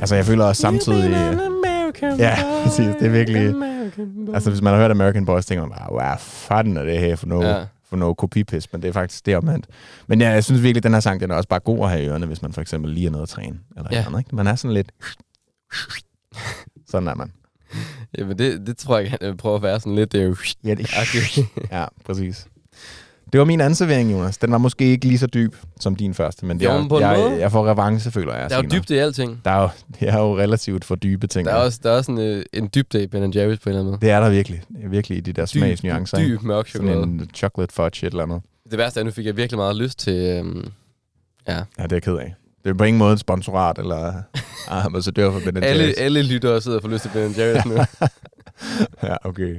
[0.08, 1.10] Altså, jeg føler også samtidig...
[2.18, 2.86] Ja, præcis.
[3.00, 3.54] Det er virkelig...
[4.34, 7.16] Altså, hvis man har hørt American Boys, tænker man bare, hvad fanden er det her
[7.16, 7.64] for noget, Ja.
[7.88, 8.72] for noget kopipis?
[8.72, 9.66] Men det er faktisk det omvendt.
[10.06, 12.02] Men ja, jeg synes virkelig, den her sang, den er også bare god at have
[12.02, 13.58] i ørerne, hvis man for eksempel lige er nede at træne.
[13.76, 14.04] Eller Ja.
[14.06, 14.36] andet, ikke?
[14.36, 14.92] Man er sådan lidt...
[16.90, 17.32] Sådan er man.
[18.18, 20.14] Jamen, det, det tror jeg, jeg prøver at være sådan lidt...
[20.14, 21.38] Øh, Ja, det,
[21.72, 22.46] ja, præcis.
[23.32, 24.38] Det var min anden servering, Jonas.
[24.38, 27.00] Den var måske ikke lige så dyb som din første, men det Jo, er, men
[27.00, 27.40] jeg, måde.
[27.40, 28.50] jeg får revanche, føler jeg.
[28.50, 28.80] Der er jo senere.
[28.82, 29.40] dybde i alting.
[29.44, 29.68] Der er jo,
[30.00, 31.46] det er jo relativt for dybe ting.
[31.46, 33.44] Der er også, der er også en, øh, en dybde i Ben Jerry's på en
[33.44, 33.98] eller anden måde.
[34.00, 34.62] Det er der virkelig.
[34.90, 36.18] Virkelig i de der smagsnuancer.
[36.18, 36.30] ikke?
[36.30, 37.02] Dyb mørk Sådan chokolade.
[37.12, 38.42] en chocolate fudge et eller andet.
[38.70, 40.14] Det værste er, at nu fik jeg virkelig meget lyst til...
[40.14, 40.66] Øhm,
[41.48, 41.54] ja.
[41.78, 42.34] Ja, det er jeg ked af.
[42.64, 44.12] Det er på ingen måde et sponsorat eller
[44.70, 46.00] ah, ambassadør for Ben Alle, Jerry's.
[46.00, 47.74] alle lyttere sidder og får lyst til Ben Jerry's nu.
[49.02, 49.56] Ja, okay.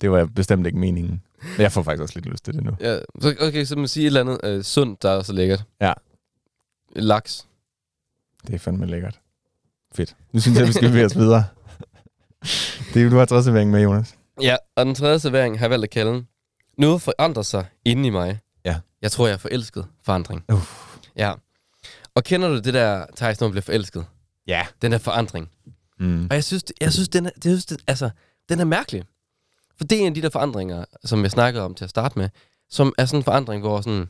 [0.00, 1.22] Det var bestemt ikke meningen.
[1.58, 2.70] Jeg får faktisk også lidt lyst til det nu.
[2.80, 5.64] ja, så, okay, så man sige et eller andet øh, sundt, der er så lækkert.
[5.80, 5.92] Ja.
[6.96, 7.46] Laks.
[8.46, 9.20] Det er fandme lækkert.
[9.94, 10.16] Fedt.
[10.32, 11.44] Nu synes jeg, vi skal bevæge os videre.
[12.94, 14.14] Det er, du har tredje servering med, Jonas.
[14.42, 16.28] Ja, og den tredje servering har jeg valgt at kalde den.
[16.78, 18.40] Noget forandrer sig inde i mig.
[18.64, 18.76] Ja.
[19.02, 20.44] Jeg tror, jeg er forelsket forandring.
[20.52, 20.96] Uff.
[21.16, 21.32] Ja.
[22.14, 24.04] Og kender du det der, Thijs, når man bliver forelsket?
[24.46, 24.66] Ja.
[24.82, 25.50] Den der forandring.
[26.00, 26.26] Mm.
[26.30, 28.10] Og jeg synes, jeg synes, den er, det, synes, det, altså,
[28.48, 29.04] den er mærkelig.
[29.78, 32.18] For det er en af de der forandringer, som jeg snakkede om til at starte
[32.18, 32.28] med,
[32.70, 34.08] som er sådan en forandring, hvor sådan,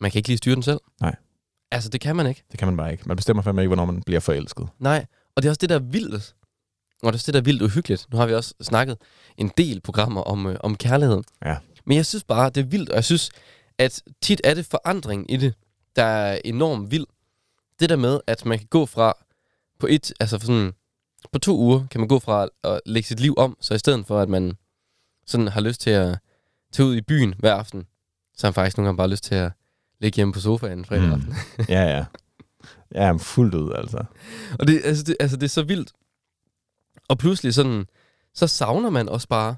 [0.00, 0.80] man kan ikke lige styre den selv.
[1.00, 1.16] Nej.
[1.70, 2.44] Altså, det kan man ikke.
[2.50, 3.02] Det kan man bare ikke.
[3.06, 4.68] Man bestemmer fandme ikke, hvornår man bliver forelsket.
[4.78, 5.06] Nej.
[5.36, 6.34] Og det er også det, der er vildt.
[7.02, 8.06] Og det er også det, der er vildt uhyggeligt.
[8.12, 8.98] Nu har vi også snakket
[9.38, 11.22] en del programmer om, øh, om kærlighed.
[11.44, 11.56] Ja.
[11.84, 13.30] Men jeg synes bare, det er vildt, og jeg synes,
[13.78, 15.54] at tit er det forandring i det,
[15.96, 17.06] der er enormt vild.
[17.80, 19.16] Det der med, at man kan gå fra
[19.80, 20.72] på et, altså for sådan,
[21.32, 24.06] på to uger, kan man gå fra at lægge sit liv om, så i stedet
[24.06, 24.56] for, at man
[25.26, 26.18] sådan har lyst til at
[26.72, 27.86] tage ud i byen hver aften,
[28.36, 29.52] så har man faktisk nogle gange bare lyst til at
[30.00, 31.12] ligge hjemme på sofaen fredag Mm.
[31.12, 31.34] aften.
[31.74, 32.04] Ja, ja.
[32.94, 34.04] Ja, men fuldt ud, altså.
[34.58, 35.92] Og det, altså, det, altså, det er så vildt.
[37.08, 37.86] Og pludselig sådan,
[38.34, 39.56] så savner man også bare,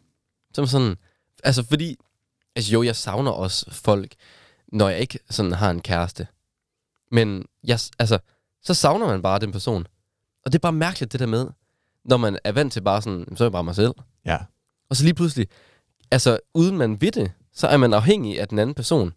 [0.55, 0.97] som sådan,
[1.45, 1.97] altså fordi,
[2.57, 4.15] altså jo, jeg savner også folk,
[4.73, 6.27] når jeg ikke sådan har en kæreste.
[7.13, 8.19] Men jeg, altså,
[8.63, 9.87] så savner man bare den person.
[10.45, 11.47] Og det er bare mærkeligt, det der med,
[12.05, 13.93] når man er vant til bare sådan, så er jeg bare mig selv.
[14.25, 14.39] Ja.
[14.91, 15.49] Og så lige pludselig,
[16.11, 19.15] altså uden man ved det, så er man afhængig af den anden person.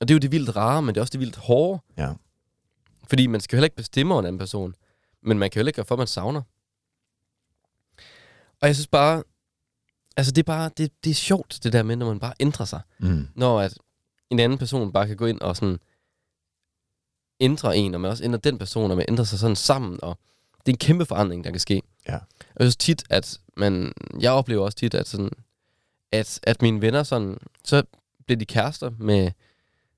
[0.00, 1.80] Og det er jo det vildt rare, men det er også det vildt hårde.
[1.96, 2.12] Ja.
[3.08, 4.74] Fordi man skal jo heller ikke bestemme over en anden person.
[5.22, 6.42] Men man kan jo heller ikke gøre for, at man savner.
[8.60, 9.22] Og jeg synes bare,
[10.16, 12.66] altså det er bare, det, det er sjovt, det der med, når man bare ændrer
[12.66, 12.80] sig.
[12.98, 13.28] Mm.
[13.34, 13.78] Når at
[14.30, 15.78] en anden person bare kan gå ind og sådan
[17.40, 20.18] ændre en, og man også ændrer den person, og man ændrer sig sådan sammen, og
[20.58, 21.82] det er en kæmpe forandring, der kan ske.
[22.08, 22.14] Ja.
[22.40, 25.30] Og jeg synes tit, at man, jeg oplever også tit, at sådan,
[26.12, 27.82] at, at mine venner sådan, så
[28.26, 29.30] bliver de kærester med,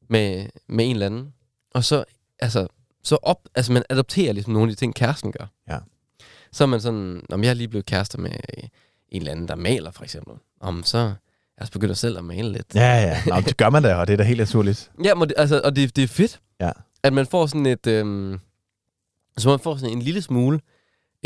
[0.09, 1.35] med, med en eller anden,
[1.75, 2.05] og så,
[2.39, 2.67] altså,
[3.03, 5.47] så op, altså man adopterer ligesom nogle af de ting, kæresten gør.
[5.69, 5.79] Ja.
[6.53, 8.31] Så er man sådan, om jeg er lige blevet kærester med
[9.09, 12.53] en eller anden, der maler for eksempel, om så jeg også begyndt selv at male
[12.53, 12.75] lidt.
[12.75, 13.23] Ja, ja.
[13.27, 14.91] Nå, det gør man da, og det er da helt naturligt.
[15.05, 16.71] Ja, men det, altså, og det, det er fedt, Ja.
[17.03, 18.39] at man får sådan et, øhm,
[19.39, 20.61] så man får sådan en lille smule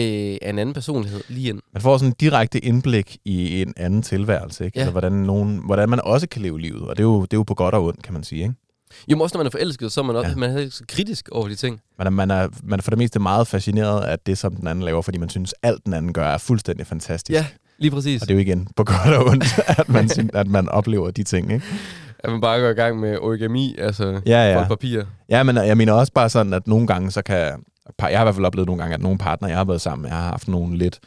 [0.00, 1.60] øh, af en anden personlighed lige ind.
[1.72, 4.78] Man får sådan en direkte indblik i en anden tilværelse, ikke?
[4.78, 4.82] Ja.
[4.82, 6.82] Eller hvordan, nogen, hvordan man også kan leve livet.
[6.82, 8.54] Og det er, jo, det er jo på godt og ondt, kan man sige, ikke?
[9.08, 10.36] Jo, men også når man er forelsket, så er man også Ja.
[10.36, 11.80] man er så kritisk over de ting.
[11.98, 14.66] Man er, man, er, man er for det meste meget fascineret af det, som den
[14.66, 17.36] anden laver, fordi man synes, alt den anden gør er fuldstændig fantastisk.
[17.36, 17.46] Ja,
[17.78, 18.22] lige præcis.
[18.22, 21.10] Og det er jo igen på godt og ondt, at man, synes, at man oplever
[21.10, 21.66] de ting, ikke?
[22.18, 24.52] At man bare går i gang med origami, altså ja.
[24.52, 24.68] ja.
[24.68, 25.02] papir.
[25.28, 27.52] Ja, men jeg mener også bare sådan, at nogle gange, så kan...
[28.00, 30.02] Jeg har i hvert fald oplevet nogle gange, at nogle partner, jeg har været sammen
[30.02, 31.00] med, har haft nogle lidt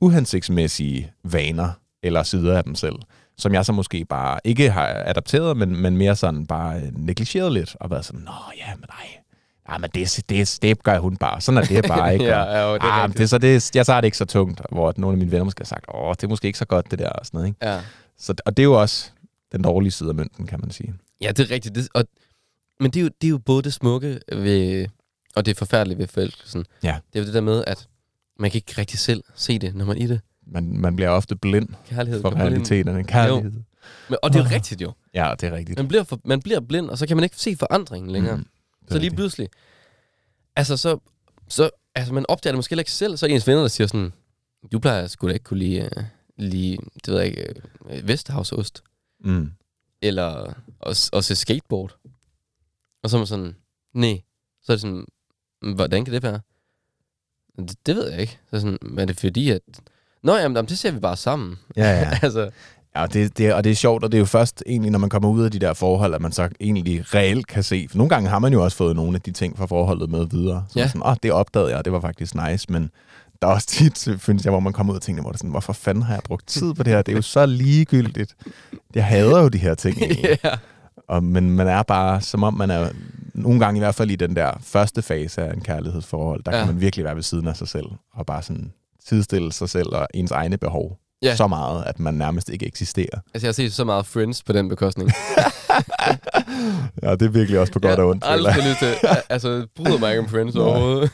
[0.00, 1.70] uhensigtsmæssige vaner
[2.02, 2.96] eller sider af dem selv,
[3.38, 7.52] som jeg så måske bare ikke har adapteret, men, men mere sådan bare øh, negligeret
[7.52, 9.20] lidt, og været sådan, nå ja, men nej,
[9.70, 11.40] ja, men det, det, det gør hun bare.
[11.40, 12.24] Sådan er det bare, ikke?
[12.24, 14.94] Ja, jo, det er ah, det, så det, jeg tager det ikke så tungt, hvor
[14.96, 16.98] nogle af mine venner måske har sagt, åh, det er måske ikke så godt, det
[16.98, 17.66] der, og sådan noget, ikke?
[17.66, 17.80] Ja.
[18.18, 19.10] Så, og det er jo også
[19.52, 20.94] den dårlige side af mønten, kan man sige.
[21.20, 21.74] ja, det er rigtigt.
[21.74, 22.04] Det, og,
[22.80, 24.86] men det er, jo, det er jo både det smukke ved,
[25.36, 26.66] og det forfærdelige ved forelskelsen.
[26.82, 26.98] Ja.
[27.12, 27.88] Det er jo det der med, at
[28.38, 30.20] man kan ikke rigtig selv se det, når man er i det.
[30.46, 32.20] Man, man bliver ofte blind Kærlighed.
[32.20, 33.04] for realiteterne.
[33.04, 33.52] Kærlighed.
[34.08, 34.92] Men, og det er jo rigtigt jo.
[35.14, 35.78] Ja, det er rigtigt.
[35.78, 38.36] Man bliver, for, man bliver blind, og så kan man ikke se forandringen længere.
[38.36, 38.46] Mm, Mm,
[38.82, 39.48] det er så lige pludselig,
[40.56, 40.98] altså så,
[41.48, 44.12] så altså man opdager det måske ikke selv, så er ens venner, der siger sådan,
[44.72, 46.02] du plejer sgu da ikke kunne lide, uh,
[46.38, 48.82] lide det ved jeg ikke, uh, Vesthavsost,
[49.24, 49.50] Mm.
[50.02, 50.54] eller
[50.86, 51.96] at, at se skateboard.
[53.02, 53.56] Og så er man sådan,
[53.94, 54.20] nej.
[54.62, 55.06] Så er det sådan, "Men
[55.62, 56.40] hvordan kan det være?
[57.58, 58.32] Det, det ved jeg ikke.
[58.32, 59.60] Så det sådan, men er det fordi, at...
[60.22, 61.58] Nå jamen, jamen, det ser vi bare sammen.
[61.76, 62.18] Ja, ja.
[62.22, 62.50] altså,
[62.96, 64.98] Ja, og det, det, og det er sjovt, og det er jo først egentlig, når
[64.98, 67.86] man kommer ud af de der forhold, at man så egentlig reelt kan se.
[67.90, 70.26] For nogle gange har man jo også fået nogle af de ting fra forholdet med
[70.30, 70.64] videre.
[70.68, 70.86] Så Ja.
[70.88, 72.90] sådan, åh, det opdagede jeg, og det var faktisk nice, men
[73.42, 75.50] der er også tit, synes jeg, hvor man kommer ud og tænker, hvor det sådan,
[75.50, 77.02] hvorfor fanden har jeg brugt tid på det her?
[77.02, 78.36] Det er jo så ligegyldigt.
[78.94, 80.38] Jeg hader jo de her ting egentlig.
[80.44, 80.50] Ja.
[81.10, 82.88] Og, men man er bare, som om man er,
[83.34, 86.58] nogle gange i hvert fald i den der første fase af en kærlighedsforhold, der Ja.
[86.58, 86.64] ja.
[86.64, 88.72] kan man virkelig være ved siden af sig selv, og bare sådan
[89.08, 91.28] sidestille sig selv og ens egne behov Ja.
[91.28, 91.36] ja.
[91.36, 93.18] så meget, at man nærmest ikke eksisterer.
[93.34, 95.10] Altså, jeg har set så meget Friends på den bekostning.
[97.02, 98.24] Ja, det er virkelig også på godt og ondt.
[98.24, 99.08] Jeg har aldrig lyst til.
[99.28, 101.10] Altså, bryder mig ikke om Friends overhovedet.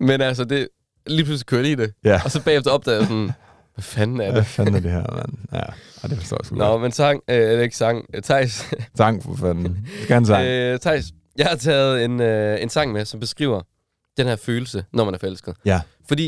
[0.00, 0.68] Men altså, det,
[1.06, 1.92] lige pludselig kørte i det.
[2.04, 2.20] Ja.
[2.24, 3.30] Og så bagefter opdagede jeg sådan,
[3.74, 4.46] hvad fanden er Hvad det?
[4.46, 5.32] fanden er det her, mand?
[5.52, 5.62] Ja,
[6.02, 6.82] og det forstår jeg sgu Nå, godt.
[6.82, 8.64] men sang, øh, eller ikke sang, øh, Thijs,
[8.96, 9.88] Sang for fanden.
[10.06, 10.46] Kan en sang.
[10.46, 13.62] øh, Thijs, jeg har taget en, øh, en sang med, som beskriver
[14.16, 15.54] den her følelse, når man er forelsket.
[15.64, 15.80] Ja.
[16.08, 16.26] Fordi,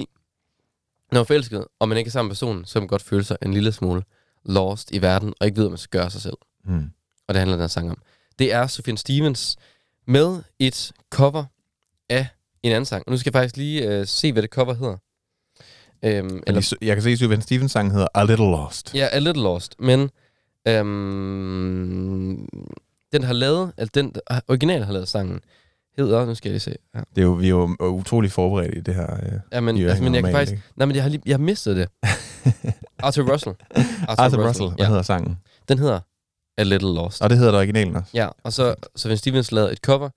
[1.13, 3.03] når man er forelsket, og man ikke er sammen med personen, så kan man godt
[3.03, 4.03] føle sig en lille smule
[4.45, 6.37] lost i verden, og ikke ved, hvad man skal gøre sig selv.
[6.65, 6.91] Hmm.
[7.29, 7.99] Og det handler den her sang om.
[8.39, 9.57] Det er Sofien Stevens
[10.07, 11.45] med et cover
[12.09, 12.27] af
[12.63, 13.03] en anden sang.
[13.07, 14.97] Og nu skal jeg faktisk lige øh, se, hvad det cover hedder.
[16.05, 16.77] Øhm, Eller...
[16.83, 18.95] Jeg kan se, at Sylvain Stevens sang hedder A Little Lost.
[18.95, 20.11] ja, A Little Lost, men
[20.69, 22.49] øhm,
[23.13, 25.41] den har lavet, altså den der original har lavet sangen,
[25.99, 26.75] hedder, nu skal jeg lige se.
[26.95, 29.15] Ja, Det er jo, vi er jo utrolig forberedt i det her.
[29.15, 30.65] Øh, ja men, altså, men jeg kan faktisk, ikke?
[30.77, 31.89] nej, men jeg har, lige, jeg har mistet det.
[32.99, 33.55] Arthur Russell.
[34.09, 34.87] Arthur, Arthur Russell, hvad ja.
[34.89, 35.37] hedder sangen?
[35.69, 36.01] Den hedder
[36.59, 37.23] A Little Lost.
[37.23, 38.11] Og det hedder det originalen også.
[38.15, 40.09] Ja, og så så Vince Stevens lavede et cover.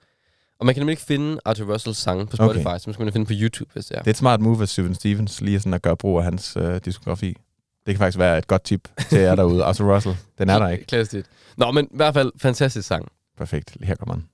[0.60, 2.80] Og man kan nemlig ikke finde Arthur Russells sange på Spotify, okay.
[2.80, 4.00] så man skal finde på YouTube, hvis det er.
[4.00, 6.58] Det er et smart move af Steven Stevens, lige sådan at gøre brug af hans
[6.58, 7.38] øh, diskografi.
[7.86, 9.64] Det kan faktisk være et godt tip til jer derude.
[9.64, 10.86] Arthur Russell, den er der ikke.
[10.86, 11.30] Klassisk.
[11.58, 13.08] Nå, men i hvert fald fantastisk sang.
[13.38, 13.78] Perfekt.
[13.84, 14.26] Her kommer den.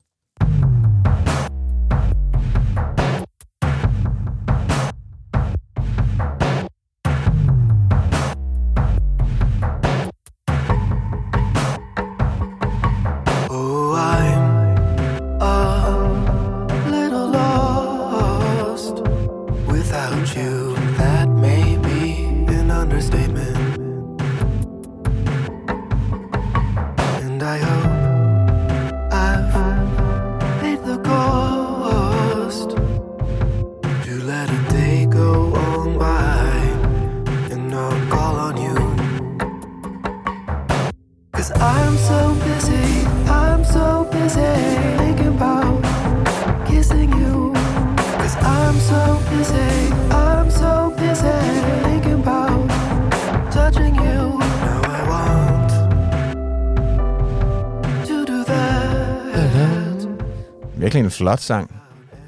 [60.93, 61.75] Virkelig en flot sang.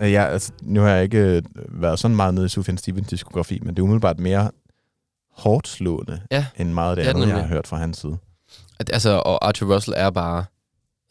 [0.02, 3.08] Øh, Ja, altså, nu har jeg ikke øh, været sådan meget nede i Sufjan Stevens
[3.08, 4.52] diskografi, men det er umiddelbart mere
[5.32, 7.98] hårdt slående, Ja, end meget af det det det andet, jeg har hørt fra hans
[7.98, 8.18] side.
[8.80, 10.46] At, altså, og Arthur Russell er bare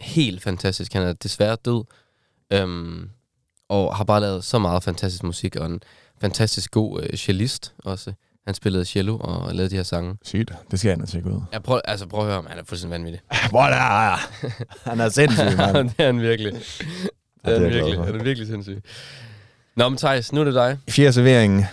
[0.01, 0.93] helt fantastisk.
[0.93, 1.85] Han er desværre død.
[2.53, 3.11] Øhm,
[3.69, 5.81] og har bare lavet så meget fantastisk musik, og en
[6.21, 8.13] fantastisk god øh, cellist også.
[8.47, 10.17] Han spillede cello og lavede de her sange.
[10.23, 10.53] Sygt.
[10.71, 11.41] Det skal jeg ind tjekke ud.
[11.53, 12.47] Jeg prøv, altså, prøv at høre ham.
[12.47, 13.21] Han er fuldstændig vanvittig.
[13.53, 14.17] Der?
[14.91, 15.77] Han er sindssyg, mand.
[15.91, 16.53] det er han virkelig.
[17.45, 18.15] Det er det er virkelig.
[18.15, 18.83] er virkelig sindssyg.
[19.77, 20.79] Nå, men Thijs, nu er det dig.
[20.89, 21.65] Fjerde serveringen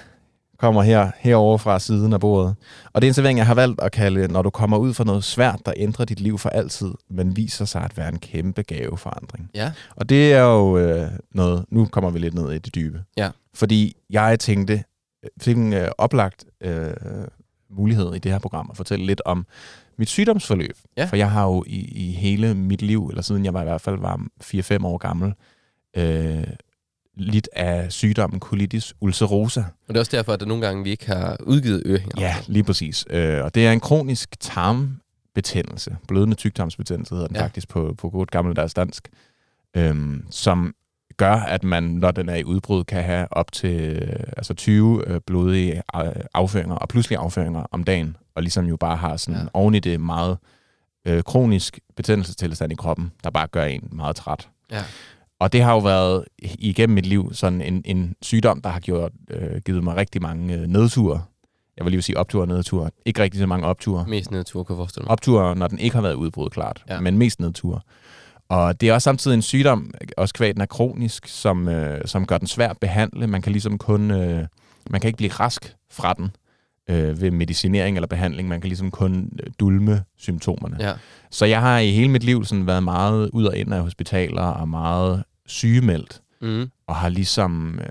[0.61, 2.55] kommer her, herovre fra siden af bordet.
[2.93, 5.03] Og det er en servering, jeg har valgt at kalde, når du kommer ud for
[5.03, 8.61] noget svært, der ændrer dit liv for altid, men viser sig at være en kæmpe
[8.61, 9.49] gaveforandring.
[9.55, 9.71] Ja.
[9.95, 13.03] Og det er jo øh, noget, nu kommer vi lidt ned i det dybe.
[13.17, 13.29] Ja.
[13.53, 14.83] Fordi jeg tænkte,
[15.41, 16.93] fik en øh, oplagt øh,
[17.69, 19.45] mulighed i det her program at fortælle lidt om
[19.97, 20.77] mit sygdomsforløb.
[20.97, 21.05] Ja.
[21.05, 23.81] For jeg har jo i, i hele mit liv, eller siden jeg var i hvert
[23.81, 25.33] fald var 4-5 år gammel,
[25.97, 26.43] øh,
[27.17, 29.59] lidt af sygdommen colitis ulcerosa.
[29.59, 32.21] Og det er også derfor, at der nogle gange, vi ikke har udgivet ørehænger.
[32.21, 33.05] Ja, lige præcis.
[33.09, 35.97] Øh, og det er en kronisk tarmbetændelse.
[36.07, 37.43] Blødende tyktarmsbetændelse hedder den Ja.
[37.43, 39.09] faktisk på, på godt gammeldags dansk.
[39.77, 40.75] Øhm, som
[41.17, 45.03] gør, at man, når den er i udbrud, kan have op til øh, altså 20
[45.07, 49.41] øh, blodige øh, afføringer og pludselige afføringer om dagen, og ligesom jo bare har sådan
[49.41, 49.47] ja.
[49.53, 50.37] oven i det meget
[51.05, 54.49] øh, kronisk betændelsestilstand i kroppen, der bare gør en meget træt.
[54.71, 54.83] Ja.
[55.41, 59.11] Og det har jo været igennem mit liv sådan en, en sygdom, der har gjort,
[59.29, 61.21] øh, givet mig rigtig mange øh, nedture.
[61.77, 62.89] Jeg vil lige sige opture og nedture.
[63.05, 64.05] Ikke rigtig så mange opture.
[64.07, 65.11] Mest nedtur, kan jeg forestille mig.
[65.11, 66.83] Opture, når den ikke har været udbrud, klart.
[66.87, 66.93] Ja.
[66.93, 66.99] Ja.
[66.99, 67.79] Men mest nedture.
[68.49, 72.25] Og det er også samtidig en sygdom, også kvad den er kronisk, som, øh, som
[72.25, 73.27] gør den svær at behandle.
[73.27, 74.45] Man kan ligesom kun, øh,
[74.89, 76.31] man kan ikke blive rask fra den
[76.89, 78.47] øh, ved medicinering eller behandling.
[78.47, 80.77] Man kan ligesom kun øh, dulme symptomerne.
[80.79, 80.93] Ja.
[81.31, 84.43] Så jeg har i hele mit liv sådan været meget ud og ind af hospitaler
[84.43, 86.69] og meget sygemeldt Mm.
[86.87, 87.85] og har ligesom øh,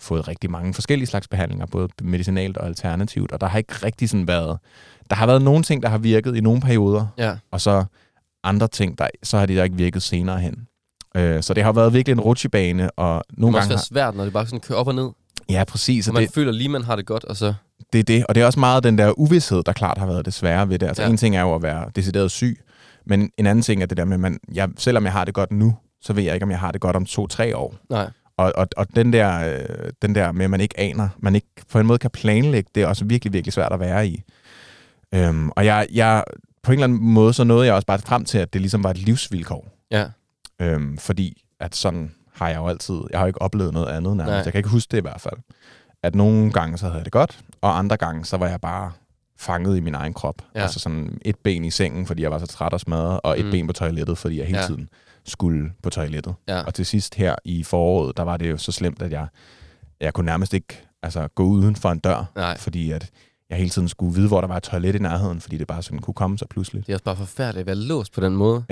[0.00, 4.08] fået rigtig mange forskellige slags behandlinger, både medicinalt og alternativt, og der har ikke rigtig
[4.10, 4.58] sådan været...
[5.10, 7.36] Der har været nogle ting, der har virket i nogle perioder, Ja.
[7.50, 7.84] og så
[8.44, 10.66] andre ting, der, så har de der ikke virket senere hen.
[11.16, 13.70] Øh, så det har været virkelig en rutsjebane, og Det nogle må også gange...
[13.70, 15.08] være Har, svært, når det bare sådan kører op og ned.
[15.50, 16.08] ja, præcis.
[16.08, 17.54] Og man det, føler lige, man har det godt, og så...
[17.92, 20.24] det er det, og det er også meget den der uvidshed, der klart har været
[20.24, 20.86] det svære ved det.
[20.86, 21.08] Altså ja.
[21.08, 22.60] en ting er jo at være decideret syg,
[23.06, 25.34] men en anden ting er det der med, at man, jeg, selvom jeg har det
[25.34, 27.74] godt nu, så ved jeg ikke, om jeg har det godt om to-tre år.
[27.90, 28.10] Nej.
[28.36, 31.46] Og, og, og den, der, øh, den der med, at man ikke aner, man ikke
[31.72, 34.22] på en måde kan planlægge, det er også virkelig, virkelig svært at være i.
[35.14, 36.24] Øhm, og jeg, jeg,
[36.62, 38.84] på en eller anden måde, så nåede jeg også bare frem til, at det ligesom
[38.84, 39.68] var et livsvilkår.
[39.90, 40.06] Ja.
[40.60, 44.16] Øhm, fordi at sådan har jeg jo altid, jeg har jo ikke oplevet noget andet
[44.16, 44.30] nærmest.
[44.32, 44.42] Nej.
[44.44, 45.36] Jeg kan ikke huske det i hvert fald.
[46.02, 48.92] At nogle gange så havde jeg det godt, og andre gange så var jeg bare
[49.38, 50.34] fanget i min egen krop.
[50.54, 50.62] Ja.
[50.62, 53.44] Altså sådan et ben i sengen, fordi jeg var så træt og smadret, og et
[53.44, 53.50] Mm.
[53.50, 54.66] ben på toilettet, fordi jeg hele Ja.
[54.66, 54.88] tiden
[55.28, 56.34] skulle på toilettet.
[56.48, 56.60] Ja.
[56.62, 59.26] Og til sidst her i foråret, der var det jo så slemt, at jeg,
[60.00, 62.58] jeg kunne nærmest ikke altså, gå uden for en dør, Nej.
[62.58, 63.10] fordi at
[63.50, 65.82] jeg hele tiden skulle vide, hvor der var et toilet i nærheden, fordi det bare
[65.82, 66.86] sådan kunne komme så pludselig.
[66.86, 68.64] Det er også bare forfærdeligt at være låst på den måde.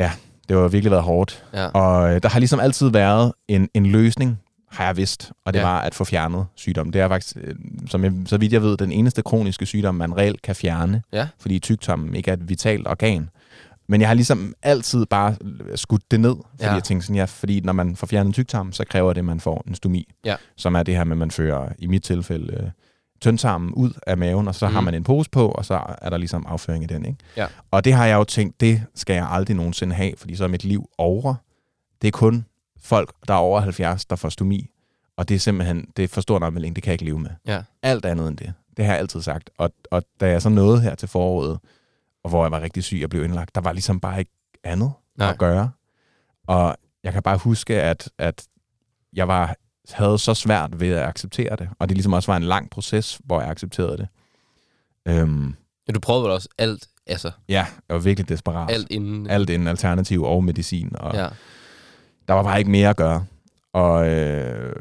[0.48, 1.44] Det har virkelig været hårdt.
[1.52, 1.66] Ja.
[1.66, 4.38] Og øh, der har ligesom altid været en, en løsning,
[4.70, 5.64] har jeg vidst, og det Ja.
[5.66, 5.72] ja.
[5.72, 6.92] var at få fjernet sygdom.
[6.92, 7.54] Det er faktisk, øh,
[7.86, 11.28] som jeg, så vidt jeg ved, den eneste kroniske sygdom, man reelt kan fjerne, Ja.
[11.38, 13.30] fordi tyktarmen ikke er et vitalt organ.
[13.88, 15.36] Men jeg har ligesom altid bare
[15.74, 16.72] skudt det ned, fordi Ja.
[16.72, 19.40] jeg tænkte sådan, ja, fordi når man får fjernet tyktarmen, så kræver det, at man
[19.40, 20.36] får en stomi, Ja.
[20.56, 22.70] som er det her med, at man fører, i mit tilfælde, øh,
[23.20, 24.72] tyndtarmen ud af maven, og så mm.
[24.74, 24.84] har Mhm.
[24.84, 27.04] man en pose på, og så er der ligesom afføring i den.
[27.04, 27.18] Ikke?
[27.36, 27.46] Ja.
[27.70, 30.48] Og det har jeg jo tænkt, det skal jeg aldrig nogensinde have, fordi så er
[30.48, 31.34] mit liv over.
[32.02, 32.44] Det er kun
[32.80, 34.70] folk, der er over 70, der får stomi.
[35.16, 37.18] Og det er simpelthen, det er for stor en omvælling, det kan jeg ikke leve
[37.18, 37.30] med.
[37.46, 37.62] Ja.
[37.82, 38.52] Alt andet end det.
[38.76, 39.50] Det har jeg altid sagt.
[39.58, 41.58] Og, og da jeg så nåede her til foråret,
[42.26, 44.30] og hvor jeg var rigtig syg og blev indlagt, der var ligesom bare ikke
[44.64, 45.30] andet Nej.
[45.30, 45.70] At gøre.
[46.46, 48.46] Og jeg kan bare huske, at, at
[49.12, 49.56] jeg var,
[49.90, 51.68] havde så svært ved at acceptere det.
[51.78, 54.08] Og det ligesom også var en lang proces, hvor jeg accepterede det.
[55.08, 55.54] Øhm,
[55.88, 58.70] Ja, du prøvede vel også alt, altså ja, jeg var virkelig desperat.
[58.70, 59.30] alt inden.
[59.30, 60.96] Alt inden alternativ og medicin.
[60.96, 61.28] Og Ja.
[62.28, 63.24] der var bare ikke mere at gøre.
[63.72, 64.76] Og øh,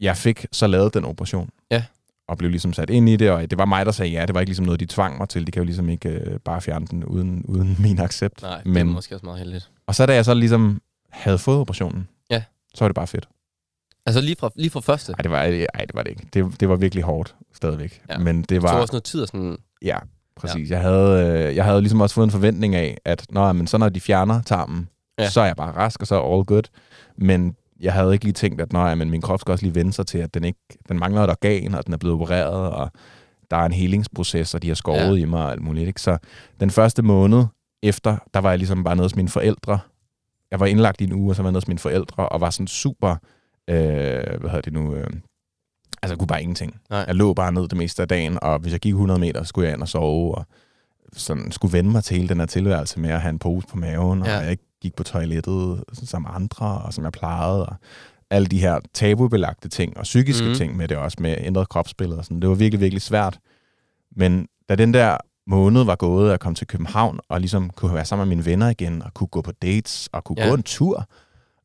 [0.00, 1.50] jeg fik så lavet den operation.
[1.70, 1.84] Ja.
[2.32, 4.26] Og blev ligesom sat ind i det, og det var mig, der sagde ja.
[4.26, 5.46] Det var ikke ligesom noget, de tvang mig til.
[5.46, 8.42] De kan jo ligesom ikke øh, bare fjerne den uden, uden min accept.
[8.42, 8.74] Nej, Men...
[8.74, 9.70] det er måske også meget heldigt.
[9.86, 12.42] og så da jeg så ligesom havde fået operationen, Ja.
[12.74, 13.28] så var det bare fedt.
[14.06, 15.12] Altså lige fra, lige fra første.
[15.12, 16.26] Ej, det var, ej, det var det ikke.
[16.34, 18.02] Det, det var virkelig hårdt stadigvæk.
[18.10, 18.18] Ja.
[18.18, 18.80] Men det Det tog var...
[18.80, 19.56] også noget tid sådan...
[19.82, 19.96] Ja,
[20.36, 20.70] præcis.
[20.70, 20.74] Ja.
[20.74, 23.78] Jeg, havde, øh, jeg havde ligesom også fået en forventning af, at når, men så
[23.78, 25.30] når de fjerner tarmen, ja.
[25.30, 26.62] så er jeg bare rask, og så er all good.
[27.16, 29.92] Men jeg havde ikke lige tænkt, at når, men min krop skal også lige vende
[29.92, 32.90] sig til, at den, ikke, den mangler et organ, og den er blevet opereret, og
[33.50, 35.22] der er en helingsproces, og de har skåret ja.
[35.22, 35.86] i mig og alt muligt.
[35.88, 36.00] Ikke?
[36.00, 36.18] Så
[36.60, 37.44] den første måned
[37.82, 39.78] efter, der var jeg ligesom bare nede hos mine forældre.
[40.50, 42.40] Jeg var indlagt i en uge, og så var jeg nede hos mine forældre, og
[42.40, 43.10] var sådan super,
[43.70, 43.76] øh,
[44.40, 45.06] hvad hedder det nu, øh,
[46.02, 46.80] altså jeg kunne bare ingenting.
[46.90, 47.04] Nej.
[47.06, 49.66] Jeg lå bare ned det meste af dagen, og hvis jeg gik 100 meter, skulle
[49.68, 50.46] jeg ind og sove, og
[51.12, 53.76] sådan skulle vende mig til hele den her tilværelse med at have en pose på
[53.76, 54.38] maven, og Ja.
[54.38, 57.76] jeg ikke gik på toilettet som andre, og som jeg plejede, og
[58.30, 60.54] alle de her tabubelagte ting, og psykiske mm.
[60.54, 62.40] ting med det også, med ændret kropsbillede og sådan.
[62.40, 63.38] Det var virkelig, virkelig svært.
[64.16, 65.16] Men da den der
[65.46, 68.46] måned var gået, og jeg kom til København, og ligesom kunne være sammen med mine
[68.46, 70.48] venner igen, og kunne gå på dates, og kunne Ja.
[70.48, 71.04] gå en tur,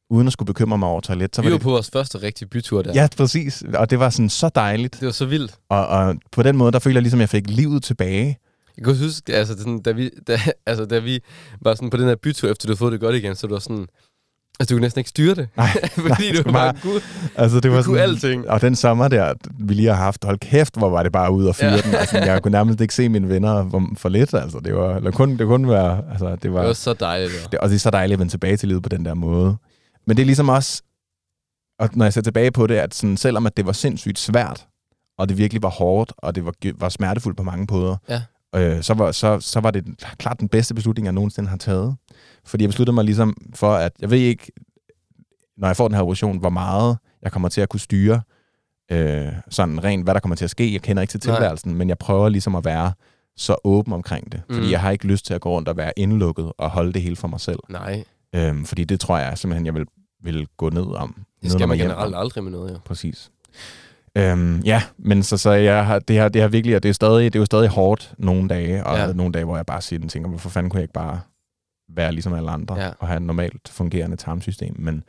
[0.10, 1.62] uden at skulle bekymre mig over toilet, så Vi var det...
[1.62, 2.94] på vores første rigtige bytur der.
[2.94, 3.64] Ja, præcis.
[3.74, 4.94] Og det var sådan så dejligt.
[5.00, 5.56] Det var så vildt.
[5.70, 8.38] Og, og på den måde, der føler jeg ligesom, at jeg fik livet tilbage.
[8.78, 11.20] Jeg kan huske, altså, sådan, da, vi, da, altså, da vi
[11.62, 13.54] var sådan på den her bytur, efter du havde fået det godt igen, så du
[13.54, 13.88] var sådan...
[14.60, 15.50] Altså, du kunne næsten ikke styre det.
[15.58, 17.02] Nej, Fordi nej, du det var bare gud.
[17.36, 18.50] Altså, det var Du sådan, alting.
[18.50, 21.46] Og den sommer der, vi lige har haft, hold kæft, hvor var det bare ud
[21.46, 21.76] og fyre Ja.
[21.76, 21.82] ja.
[21.82, 21.96] den.
[21.96, 24.34] Altså, jeg kunne nærmest ikke se mine venner for, lidt.
[24.34, 27.32] Altså, det var, eller kun, det kunne være, altså, det var, Det var så dejligt.
[27.44, 27.50] Var.
[27.50, 29.58] det, og det er så dejligt at vende tilbage til livet på den der måde.
[30.08, 30.84] Men det er ligesom også,
[31.80, 34.68] og når jeg ser tilbage på det, at sådan, selvom at det var sindssygt svært,
[35.18, 38.22] og det virkelig var hårdt, og det var, var smertefuldt på mange måder, Ja.
[38.56, 39.86] Øh, så, var, så, så var det
[40.18, 41.96] klart den bedste beslutning, jeg nogensinde har taget.
[42.46, 44.52] Fordi jeg besluttede mig ligesom for, at jeg ved ikke,
[45.58, 48.22] når jeg får den her operation, hvor meget jeg kommer til at kunne styre,
[48.92, 50.74] øh, sådan rent, hvad der kommer til at ske.
[50.74, 51.36] Jeg kender ikke til Nej.
[51.38, 52.94] tilværelsen, men jeg prøver ligesom at være
[53.38, 54.42] så åben omkring det.
[54.52, 54.72] Fordi Mm.
[54.72, 57.16] jeg har ikke lyst til at gå rundt og være indlukket og holde det hele
[57.16, 57.60] for mig selv.
[57.70, 58.04] Nej,
[58.36, 59.86] Øhm, fordi det tror jeg simpelthen, jeg vil,
[60.24, 61.16] vil gå ned om.
[61.44, 62.22] det skal man generelt om.
[62.22, 62.78] aldrig med noget, jo.
[62.86, 63.32] Præcis.
[64.18, 66.94] Øhm, ja, men så, så jeg har, det, her, det her virkelig, og det er,
[66.94, 69.14] stadig, det er jo stadig hårdt nogle dage, og Ja.
[69.14, 71.20] nogle dage, hvor jeg bare siger, tænker, hvorfor fanden kunne jeg ikke bare
[71.96, 72.92] være ligesom alle andre, Ja.
[73.00, 74.76] og have et normalt fungerende tarmsystem.
[74.80, 75.04] Men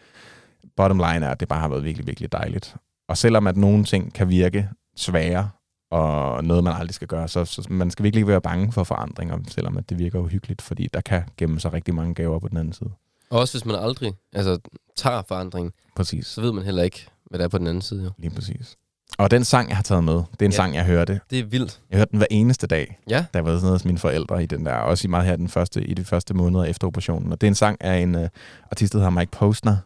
[0.76, 2.76] bottom line er, at det bare har været virkelig, virkelig dejligt.
[3.08, 5.50] Og selvom at nogle ting kan virke svære,
[5.90, 8.84] og noget, man aldrig skal gøre, så, så man skal virkelig ikke være bange for
[8.84, 12.48] forandringer, selvom at det virker uhyggeligt, fordi der kan gemme sig rigtig mange gaver på
[12.48, 12.90] den anden side.
[13.30, 14.58] Og også hvis man aldrig altså,
[14.96, 16.26] tager forandring, Præcis.
[16.26, 18.04] så ved man heller ikke, hvad der er på den anden side.
[18.04, 18.10] Jo.
[18.18, 18.76] Lige præcis.
[19.18, 20.56] Og den sang, jeg har taget med, det er en Ja.
[20.56, 21.20] sang, jeg hørte.
[21.30, 21.80] Det er vildt.
[21.90, 23.24] Jeg hørte den hver eneste dag, Ja.
[23.34, 25.84] jeg var sådan hos mine forældre i den der, også i meget her den første,
[25.84, 27.32] i de første måneder efter operationen.
[27.32, 28.22] Og det er en sang af en uh,
[28.70, 29.76] artist, der hedder Mike Posner.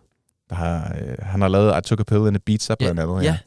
[0.50, 3.22] Der har, uh, han har lavet I Took a Pill in Ibiza blandt andet.
[3.22, 3.38] ja.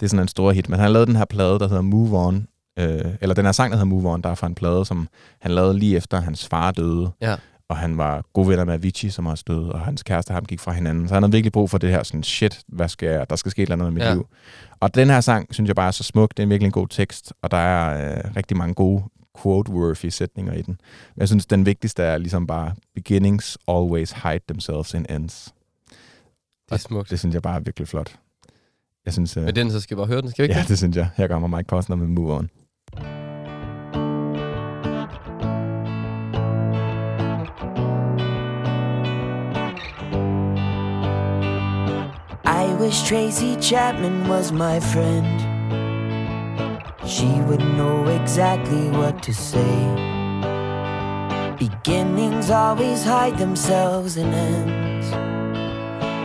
[0.00, 1.82] Det er sådan en stor hit, men han har lavet den her plade, der hedder
[1.82, 2.46] Move On.
[2.78, 5.08] Øh, eller den her sang, der hedder Move On, der er fra en plade, som
[5.40, 7.10] han lavede lige efter hans far døde.
[7.20, 7.36] Ja.
[7.70, 10.44] Og han var gode venner med Avicii, som også døde, og hans kæreste og ham
[10.44, 11.08] gik fra hinanden.
[11.08, 13.50] Så han havde virkelig brug for det her sådan, shit, hvad skal jeg, der skal
[13.50, 14.12] ske et eller andet i mit Ja.
[14.14, 14.26] liv.
[14.80, 16.30] Og den her sang, synes jeg bare er så smuk.
[16.36, 19.02] Det er virkelig en god tekst, og der er øh, rigtig mange gode
[19.38, 20.80] quote-worthy sætninger i den.
[21.14, 25.54] Men jeg synes, den vigtigste er ligesom bare, beginnings always hide themselves in ends.
[26.68, 27.10] Det er smukt.
[27.10, 28.14] Det synes jeg bare er virkelig flot.
[29.04, 30.60] Jeg synes, øh, Men den, så skal vi bare høre den, skal vi ikke Ja,
[30.60, 30.68] det?
[30.68, 31.08] det synes jeg.
[31.16, 32.50] Her kommer Mike Posner med Move On.
[42.80, 45.28] Wish Tracy Chapman was my friend.
[47.06, 49.76] She would know exactly what to say.
[51.58, 55.08] Beginnings always hide themselves in ends.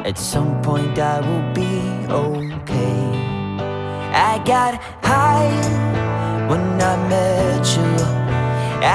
[0.08, 1.76] At some point, I will be
[2.24, 3.04] okay.
[4.32, 5.52] I got high
[6.50, 7.92] when I met you.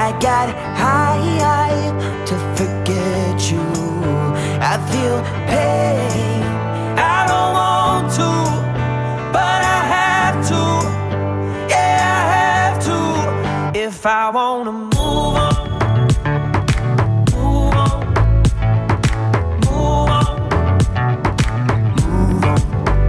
[0.05, 0.47] I got
[0.83, 1.91] high
[2.25, 3.65] to forget you.
[4.71, 6.50] I feel pain.
[14.01, 15.55] If I wanna move on,
[17.33, 17.99] move on,
[19.65, 20.25] move on,
[22.09, 22.57] move on.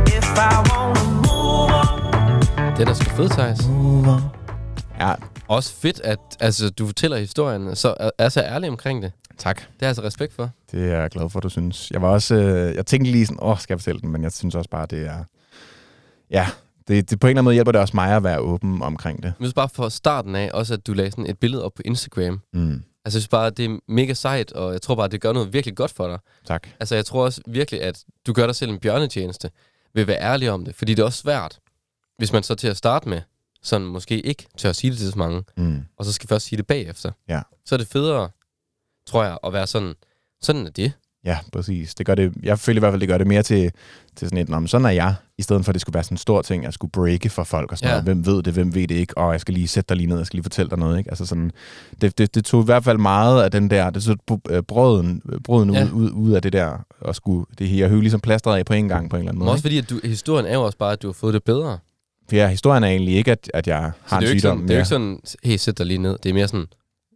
[0.07, 2.77] If I wanna move on.
[2.77, 3.69] Den er sgu fed, Thijs.
[3.69, 4.21] Move on.
[5.01, 5.15] Ja,
[5.49, 9.13] Også fedt, at altså, du fortæller historien, så er, er så ærlig omkring det.
[9.39, 9.57] tak.
[9.61, 10.51] Det er altså respekt for.
[10.73, 11.91] Det er jeg glad for, du synes.
[11.91, 14.11] Jeg var også, øh, jeg tænkte lige sådan, åh, skal jeg fortælle den?
[14.13, 15.25] Men jeg synes også bare, det er,
[16.31, 16.47] ja,
[16.97, 19.23] det, det på en eller anden måde hjælper det også mig at være åben omkring
[19.23, 19.33] det.
[19.39, 22.41] Men bare for starten af, også at du lagde sådan et billede op på Instagram.
[22.53, 25.33] Mm, Altså, jeg synes bare, det er mega sejt, og jeg tror bare, det gør
[25.33, 26.19] noget virkelig godt for dig.
[26.47, 26.69] tak.
[26.81, 29.51] Altså, jeg tror også virkelig, at du gør dig selv en bjørnetjeneste
[29.95, 30.75] ved at være ærlig om det.
[30.75, 31.59] Fordi det er også svært,
[32.19, 33.21] hvis man så til at starte med,
[33.63, 36.47] sådan måske ikke tør at sige det til så mange, Mm, og så skal først
[36.47, 37.11] sige det bagefter.
[37.29, 37.43] Ja.
[37.65, 38.31] Så er det federe,
[39.07, 39.95] tror jeg, at være sådan,
[40.43, 40.93] sådan er det.
[41.25, 41.95] Ja, præcis.
[41.95, 43.71] Det gør det, jeg føler i hvert fald, det gør det mere til,
[44.17, 46.05] til sådan et, "Nå, men sådan er jeg, i stedet for, at det skulle være
[46.05, 47.93] sådan en stor ting, jeg skulle breake for folk og sådan Ja.
[48.03, 48.05] noget.
[48.05, 50.17] Hvem ved det, hvem ved det ikke, og jeg skal lige sætte dig lige ned,
[50.17, 51.11] jeg skal lige fortælle dig noget, ikke?
[51.11, 51.51] Altså sådan,
[52.01, 55.23] det, det, det tog i hvert fald meget af den der, det tog øh, brøden,
[55.45, 55.85] brøden Ja.
[55.85, 58.73] ud, ud, ud af det der, og skulle, det her, høve ligesom plastret af på
[58.75, 59.53] en gang på en eller anden Men måde.
[59.55, 61.79] også fordi, at du, historien er jo også bare, at du har fået det bedre.
[62.29, 64.41] For ja, historien er egentlig ikke, at, at jeg har en sygdom.
[64.41, 66.17] sådan, det er jo ikke sådan, hey, sæt dig lige ned.
[66.23, 66.67] Det er mere sådan,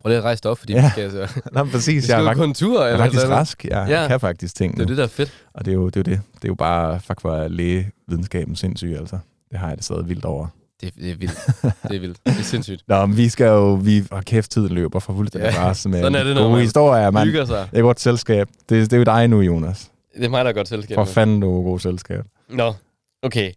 [0.07, 0.83] prøv lige at rejse dig op, fordi Ja.
[0.85, 1.87] vi skal, altså, Nå, præcis.
[1.89, 2.81] vi Jeg skal er, en tur.
[2.81, 3.39] jeg er eller faktisk noget.
[3.39, 3.65] rask.
[3.65, 4.07] Jeg Ja.
[4.09, 5.33] kan faktisk ting Det er det, der er fedt.
[5.55, 5.97] Og det er jo det.
[5.97, 6.21] Er det.
[6.35, 9.19] det er jo bare, fuck hvor er lægevidenskaben sindssyg, altså.
[9.51, 10.47] Det har jeg det stadig vildt over.
[10.81, 11.47] Det, det er vildt.
[11.89, 12.19] Det er vildt.
[12.27, 12.83] Det er sindssygt.
[12.89, 13.75] Nå, men vi skal jo...
[13.75, 16.61] Vi, og kæft, tiden løber for fuldstændig Ja, bare med sådan er det, når man
[16.61, 17.25] historier, mand.
[17.29, 17.69] Hygger sig.
[17.71, 18.49] Det er godt selskab.
[18.69, 19.91] Det, det er jo dig nu, Jonas.
[20.17, 20.95] Det er mig, der er godt selskab.
[20.95, 22.25] For fanden, du er god selskab.
[22.49, 22.75] Nå,
[23.23, 23.53] okay.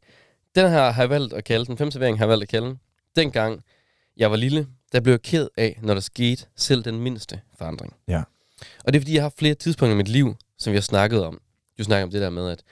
[0.56, 1.78] Den her har jeg valgt at kalde den.
[1.78, 2.80] Fem servering har jeg valgt at kalde den.
[3.16, 3.60] Dengang
[4.18, 7.96] jeg var lille, der blev jeg ked af, når der skete selv den mindste forandring.
[8.08, 8.24] Ja.
[8.86, 10.82] Og det er fordi, jeg har haft flere tidspunkter i mit liv, som vi har
[10.82, 11.42] snakket om.
[11.78, 12.64] Du snakker om det der med, at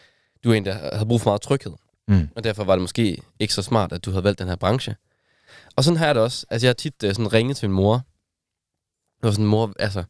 [0.43, 1.73] du er en, der havde brug for meget tryghed.
[2.07, 2.29] Mm.
[2.35, 4.95] Og derfor var det måske ikke så smart, at du havde valgt den her branche.
[5.75, 6.45] Og sådan har jeg det også.
[6.49, 8.05] Altså, jeg har tit uh, sådan ringet til min mor.
[9.23, 10.03] Og sådan, mor, altså,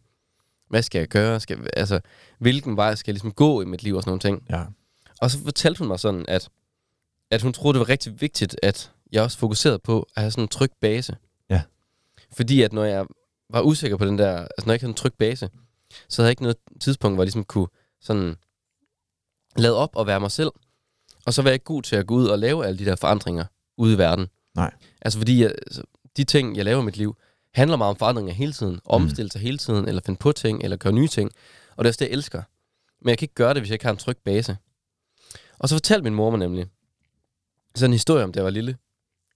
[0.70, 1.40] hvad skal jeg gøre?
[1.40, 2.00] Skal, altså,
[2.40, 4.44] hvilken vej skal jeg ligesom gå i mit liv og sådan nogle ting.
[4.50, 4.64] Ja.
[5.22, 6.50] Og så fortalte hun mig sådan, at,
[7.32, 10.44] at hun troede, det var rigtig vigtigt, at jeg også fokuserede på at have sådan
[10.44, 11.16] en tryg base.
[12.34, 13.06] Fordi at når jeg
[13.50, 15.50] var usikker på den der, altså når jeg ikke havde en tryg base,
[16.10, 17.68] så havde jeg ikke noget tidspunkt, hvor jeg ligesom kunne
[18.02, 18.36] sådan
[19.56, 20.52] lade op og være mig selv.
[21.26, 22.96] Og så var jeg ikke god til at gå ud og lave alle de der
[22.96, 23.46] forandringer
[23.78, 24.28] ude i verden.
[24.56, 24.74] Nej.
[25.02, 25.84] Altså fordi jeg, altså,
[26.18, 27.18] de ting, jeg laver i mit liv,
[27.54, 28.80] handler meget om forandringer hele tiden.
[28.86, 31.32] Omstille sig hele tiden, eller finde på ting, eller gøre nye ting.
[31.76, 32.42] Og det er også det, jeg elsker.
[33.02, 34.58] Men jeg kan ikke gøre det, hvis jeg ikke har en tryg base.
[35.60, 36.66] Og så fortalte min mor mig nemlig
[37.76, 38.78] sådan en historie om, da jeg var lille.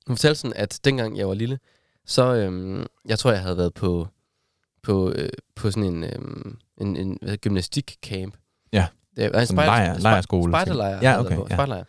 [0.07, 1.59] Hun fortalte sådan, at dengang jeg var lille,
[2.05, 4.07] så øhm, jeg tror, jeg havde været på,
[4.83, 8.35] på, øh, på sådan en, øhm, en, en hvad, gymnastikcamp.
[8.73, 8.87] Ja.
[9.15, 10.51] Det, nej, en lejr- spej- lejrskole.
[10.51, 10.99] Spejderlejr.
[11.01, 11.55] Ja, okay, på, ja.
[11.55, 11.83] spejderlejr.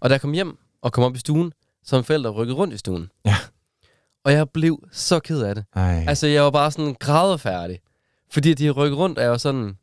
[0.00, 1.52] Og da jeg kom hjem og kom op i stuen,
[1.84, 3.10] så var forældre rykket rundt i stuen.
[3.24, 3.36] Ja.
[4.24, 5.64] Og jeg blev så ked af det.
[5.74, 6.04] Ej.
[6.08, 7.80] Altså, jeg var bare sådan grædefærdig.
[8.30, 9.78] Fordi de rykket rundt, og jeg var sådan...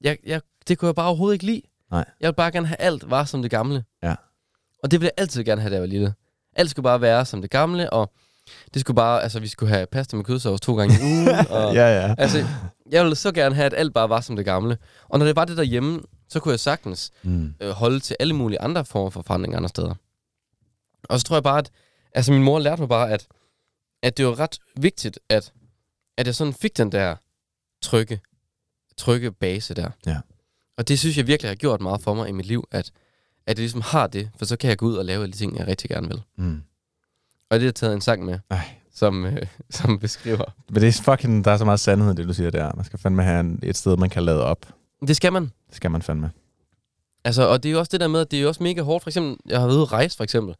[0.00, 1.62] Jeg, jeg, det kunne jeg bare overhovedet ikke lide.
[1.90, 2.04] Nej.
[2.20, 3.84] Jeg ville bare gerne have alt var som det gamle.
[4.02, 4.14] Ja.
[4.82, 6.14] Og det ville jeg altid gerne have, da jeg var lille.
[6.56, 8.12] Alt skulle bare være som det gamle, og
[8.74, 9.22] det skulle bare...
[9.22, 11.28] Altså, vi skulle have pasta med kødsovs to gange i ugen.
[11.56, 12.14] og, ja, ja.
[12.18, 12.46] Altså,
[12.90, 14.78] jeg ville så gerne have, at alt bare var som det gamle.
[15.08, 17.54] Og når det var det derhjemme, så kunne jeg sagtens Mm.
[17.60, 19.94] øh, holde til alle mulige andre former for forandringer andre steder.
[21.08, 21.70] Og så tror jeg bare, at
[22.14, 23.26] altså min mor lærte mig bare, at,
[24.02, 25.52] at det var ret vigtigt, at,
[26.18, 27.16] at jeg sådan fik den der
[27.82, 28.20] trygge,
[28.96, 29.90] trygge base der.
[30.06, 30.16] Ja.
[30.76, 32.86] Og det synes jeg virkelig har gjort meget for mig i mit liv, at,
[33.46, 35.38] at jeg ligesom har det, for så kan jeg gå ud og lave alle de
[35.38, 36.22] ting, jeg rigtig gerne vil.
[36.36, 36.62] Mm.
[37.52, 38.64] Og det har taget en sang med, Ej.
[38.94, 40.44] som, øh, som beskriver.
[40.70, 42.72] Men det er fucking, der er så meget sandhed i det, du siger der.
[42.76, 44.66] Man skal fandme have en, et sted, man kan lade op.
[45.06, 45.42] Det skal man.
[45.42, 46.30] Det skal man fandme.
[47.24, 48.82] Altså, og det er jo også det der med, at det er jo også mega
[48.82, 49.02] hårdt.
[49.02, 50.54] For eksempel, jeg har været ude at rejse, for eksempel.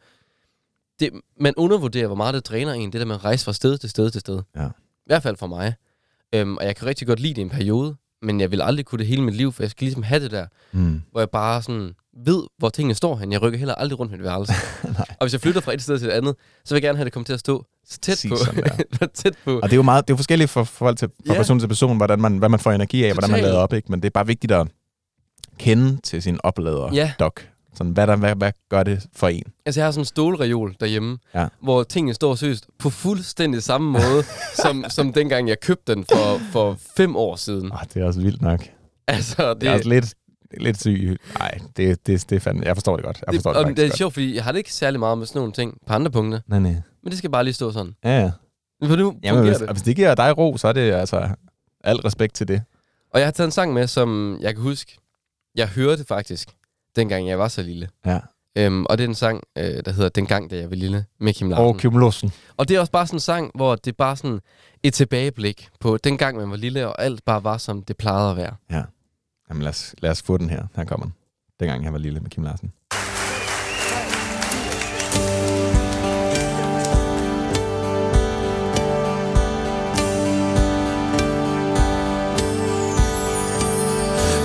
[1.01, 3.79] Det, man undervurderer, hvor meget det dræner en, det der med at rejse fra sted
[3.79, 4.43] til sted til sted.
[4.57, 4.67] Ja.
[4.67, 5.75] I hvert fald for mig.
[6.35, 8.87] Øhm, og jeg kan rigtig godt lide det i en periode, men jeg vil aldrig
[8.87, 11.03] kunne det hele mit liv, for jeg skal ligesom have det der, Mm.
[11.11, 11.93] hvor jeg bare sådan
[12.25, 13.33] ved, hvor tingene står hen.
[13.33, 14.53] Jeg rykker heller aldrig rundt med et værelse.
[15.19, 17.05] og hvis jeg flytter fra et sted til et andet, så vil jeg gerne have
[17.05, 18.31] det komme til at stå så tæt Præcis
[19.01, 19.07] på.
[19.15, 19.57] tæt på.
[19.57, 21.39] Og det er jo meget, det er jo forskelligt fra folk til, fra Ja.
[21.39, 23.91] person til person, hvordan man, hvad man får energi af, hvordan man lader op, ikke?
[23.91, 24.67] Men det er bare vigtigt at
[25.59, 27.13] kende til sin oplader Ja.
[27.21, 27.49] dok.
[27.75, 29.43] Sådan, hvad, der, hvad, hvad gør det for en?
[29.67, 31.49] Altså, jeg har sådan en stålreol derhjemme, Ja.
[31.63, 34.23] hvor tingene står seriøst på fuldstændig samme måde,
[34.63, 37.73] som, som dengang jeg købte den for, for fem år siden.
[37.73, 38.61] Oh, det er også vildt nok.
[39.07, 40.15] Altså, Det er også lidt,
[40.61, 41.19] lidt syg.
[41.39, 43.17] Nej, det, det, det er fandme, jeg forstår det godt.
[43.27, 43.99] Jeg det, forstår det, og faktisk det er godt.
[43.99, 46.41] sjovt, fordi jeg har det ikke særlig meget med sådan nogle ting på andre punkter,
[46.47, 46.75] Nej, nej.
[47.03, 47.95] men det skal bare lige stå sådan.
[48.05, 48.31] Ja, ja.
[48.89, 49.69] For nu Jamen, hvis, det.
[49.69, 51.29] og hvis det giver dig ro, så er det altså
[51.85, 52.63] al respekt til det.
[53.15, 54.99] Og jeg har taget en sang med, som jeg kan huske,
[55.55, 56.49] jeg hørte faktisk,
[56.97, 57.89] dengang jeg var så lille.
[58.07, 58.19] Ja.
[58.59, 61.05] Øhm, og det er en sang, øh, der hedder Den gang, da jeg var lille,
[61.21, 61.65] med Kim Larsen.
[61.67, 62.33] Og Kim Lussen.
[62.57, 64.41] Og det er også bare sådan en sang, hvor det er bare sådan
[64.83, 68.31] et tilbageblik på den gang, man var lille, og alt bare var, som det plejede
[68.31, 68.55] at være.
[68.71, 68.83] Ja.
[69.51, 70.63] Jamen lad os, lad os få den her.
[70.77, 71.15] Her kommer den.
[71.61, 72.73] Dengang jeg var lille med Kim Larsen.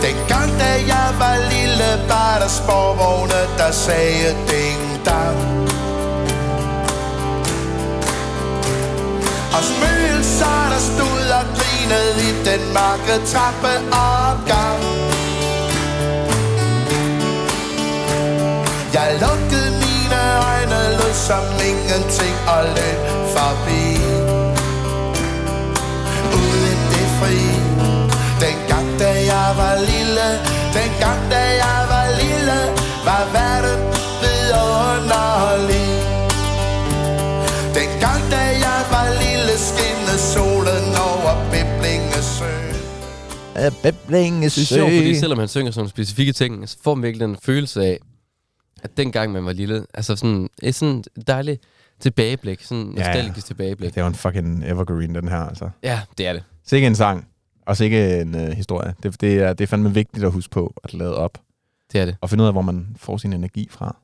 [0.06, 5.40] Dengang da jeg var lille, alle var der sporvogne, der sagde ding dang.
[9.56, 14.84] Og spøgelser, der stod og grinede i den mørke trappeopgang.
[18.94, 23.02] Jeg lukkede mine øjne, lød som ingenting og løb
[23.36, 23.86] forbi.
[26.40, 27.40] Ude i det fri,
[28.42, 30.57] dengang da jeg var lille,
[30.98, 32.60] dengang da jeg var lille,
[33.08, 33.80] var verden
[34.24, 35.90] vidunderlig.
[37.78, 42.54] Dengang da jeg var lille, skinnede solen over Biblingesø.
[43.84, 47.04] Bæblinge Det er sjovt, fordi selvom han synger sådan nogle specifikke ting, så får man
[47.04, 48.00] virkelig den følelse af,
[48.84, 51.64] at dengang man var lille, altså sådan et sådan dejligt
[52.00, 53.08] tilbageblik, sådan Ja, ja.
[53.08, 53.90] nostalgisk tilbageblik.
[53.90, 55.70] Det er jo en fucking evergreen, den her, altså.
[55.84, 56.44] Ja, det er det.
[56.68, 57.28] Sikke en sang.
[57.68, 58.96] Og sikke en uh, historie.
[59.04, 61.38] Det, det, er, det er fandme vigtigt at huske på at lade op.
[61.94, 62.16] Det er det.
[62.22, 63.98] Og finde ud af, hvor man får sin energi fra.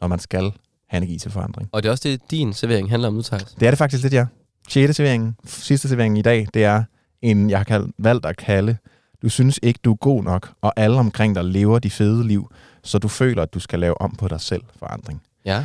[0.00, 0.52] Og man skal
[0.88, 1.68] have energi til forandring.
[1.72, 3.44] Og det er også det, din servering handler om nu, Thijs.
[3.60, 4.26] Det er det faktisk lidt, ja.
[4.68, 4.96] 6.
[4.96, 6.82] serveringen, sidste serveringen i dag, det er
[7.22, 8.76] en, jeg har kaldt, valgt at kalde,
[9.22, 12.50] du synes ikke, du er god nok, og alle omkring dig lever de fede liv,
[12.82, 15.22] så du føler, at du skal lave om på dig selv forandring.
[15.44, 15.64] Ja,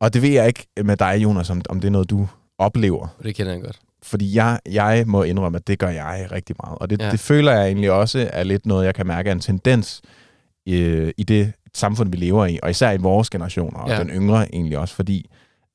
[0.00, 2.28] Og det ved jeg ikke med dig, Jonas, om, om det er noget, du
[2.58, 3.08] oplever.
[3.22, 3.78] det kender jeg godt.
[4.08, 6.78] Fordi jeg, jeg må indrømme, at det gør jeg rigtig meget.
[6.78, 7.10] Og det, Ja.
[7.10, 10.02] det føler jeg egentlig også er lidt noget, jeg kan mærke er en tendens
[10.68, 12.58] øh, i det samfund, vi lever i.
[12.62, 13.98] Og især i vores generationer, og Ja.
[13.98, 15.30] den yngre egentlig også, fordi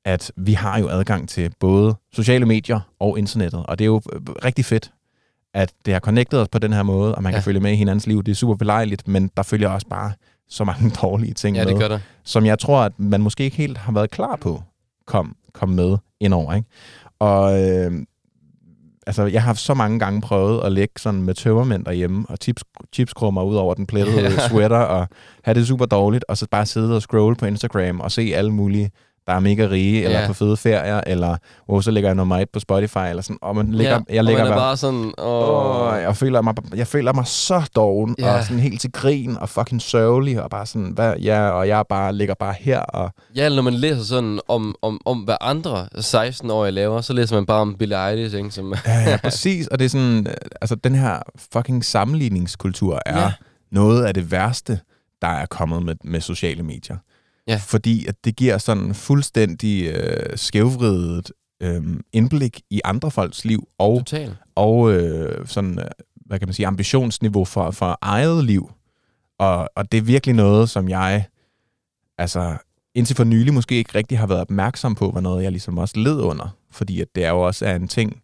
[0.05, 3.65] at vi har jo adgang til både sociale medier og internettet.
[3.65, 4.91] Og det er jo øh, rigtig fedt,
[5.53, 7.38] at det har connectet os på den her måde, og man Ja.
[7.38, 8.23] kan følge med i hinandens liv.
[8.23, 10.11] Det er super belejligt, men der følger også bare
[10.49, 11.99] så mange dårlige ting Ja, med det gør der.
[12.23, 14.63] som jeg tror, at man måske ikke helt har været klar på,
[15.07, 16.53] kom, kom med indover.
[16.53, 16.67] Ikke?
[17.19, 17.91] Og øh,
[19.08, 22.64] altså, jeg har så mange gange prøvet at lægge sådan med tømmermænd derhjemme, og chips,
[22.93, 24.30] chipskrummer ud over den plettede Ja.
[24.49, 25.08] sweater, og
[25.43, 28.51] have det super dårligt, og så bare sidde og scrolle på Instagram og se alle
[28.51, 28.91] mulige
[29.28, 30.28] der er mega rige, eller Ja.
[30.28, 33.55] på fede ferier, eller hvor så ligger jeg nummer et på Spotify, eller sådan, og
[33.55, 36.41] man ligger, ja, jeg ligger og man er bare, bare sådan, åh, Åh, jeg, føler
[36.41, 38.36] mig, jeg føler mig så doven, Ja.
[38.38, 41.84] og sådan helt til grin, og fucking sørgelig, og bare sådan, hvad, ja, og jeg
[41.89, 45.88] bare ligger bare her, og Ja, når man læser sådan om, om, om hvad andre
[45.97, 48.51] 16-årige laver, så læser man bare om Billie Eilish, ikke?
[48.51, 49.67] Som, Ja, ja, præcis.
[49.67, 51.19] Og det er sådan, øh, altså den her
[51.53, 53.32] fucking sammenligningskultur er ja.
[53.71, 54.80] noget af det værste,
[55.21, 56.97] der er kommet med, med sociale medier.
[57.47, 57.61] Ja.
[57.65, 61.31] Fordi at det giver sådan fuldstændig øh, skævvridet
[61.61, 61.83] øh,
[62.13, 64.35] indblik i andre folks liv, og, Total.
[64.55, 65.85] og øh, sådan, øh,
[66.25, 68.71] hvad kan man sige, ambitionsniveau for, for eget liv.
[69.39, 71.25] Og, og det er virkelig noget, som jeg,
[72.17, 72.57] altså
[72.95, 75.99] indtil for nylig måske ikke rigtig har været opmærksom på, var noget, jeg ligesom også
[75.99, 76.57] led under.
[76.71, 78.21] Fordi at det er jo også er en ting,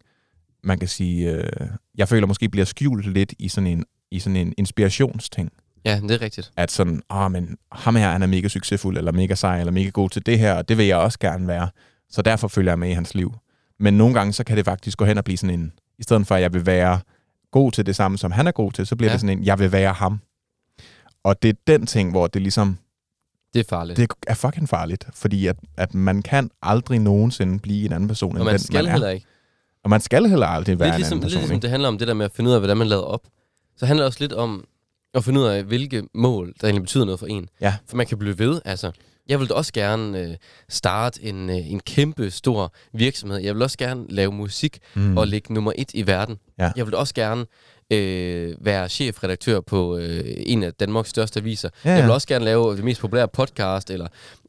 [0.64, 1.68] man kan sige, øh,
[1.98, 5.50] jeg føler måske bliver skjult lidt i sådan en, i sådan en inspirationsting.
[5.84, 6.52] Ja, det er rigtigt.
[6.56, 9.88] at sådan, åh, men ham her, han er mega succesfuld, eller mega sej, eller mega
[9.88, 11.68] god til det her, og det vil jeg også gerne være.
[12.10, 13.34] Så derfor følger jeg med i hans liv.
[13.80, 16.26] Men nogle gange, så kan det faktisk gå hen og blive sådan en, i stedet
[16.26, 17.00] for at jeg vil være
[17.50, 19.12] god til det samme, som han er god til, så bliver Ja.
[19.12, 20.20] det sådan en, jeg vil være ham.
[21.24, 22.78] Og det er den ting, hvor det ligesom,
[23.54, 23.96] Det er farligt.
[23.96, 28.32] det er fucking farligt, fordi at, at man kan aldrig nogensinde blive en anden person,
[28.32, 28.90] og end man den, skal man er.
[28.90, 29.26] heller ikke.
[29.84, 31.40] Og man skal heller aldrig være Lidt en ligesom, anden lidt person.
[31.40, 31.62] ligesom ikke?
[31.62, 33.20] det handler om det der med at finde ud af, hvordan man lader op.
[33.76, 34.64] Så handler det også lidt om
[35.14, 37.48] at finde ud af, hvilke mål, der egentlig betyder noget for en.
[37.60, 37.74] Ja.
[37.88, 38.90] For man kan blive ved, altså.
[39.28, 40.36] Jeg vil da også gerne øh,
[40.68, 43.38] starte en, øh, en kæmpe stor virksomhed.
[43.38, 45.16] Jeg vil også gerne lave musik mm.
[45.16, 46.36] og ligge nummer et i verden.
[46.58, 46.70] Ja.
[46.76, 47.46] Jeg vil også gerne
[47.92, 51.68] øh, være chefredaktør på øh, en af Danmarks største aviser.
[51.84, 52.14] Ja, Jeg vil ja.
[52.14, 54.06] også gerne lave det mest populære podcast, eller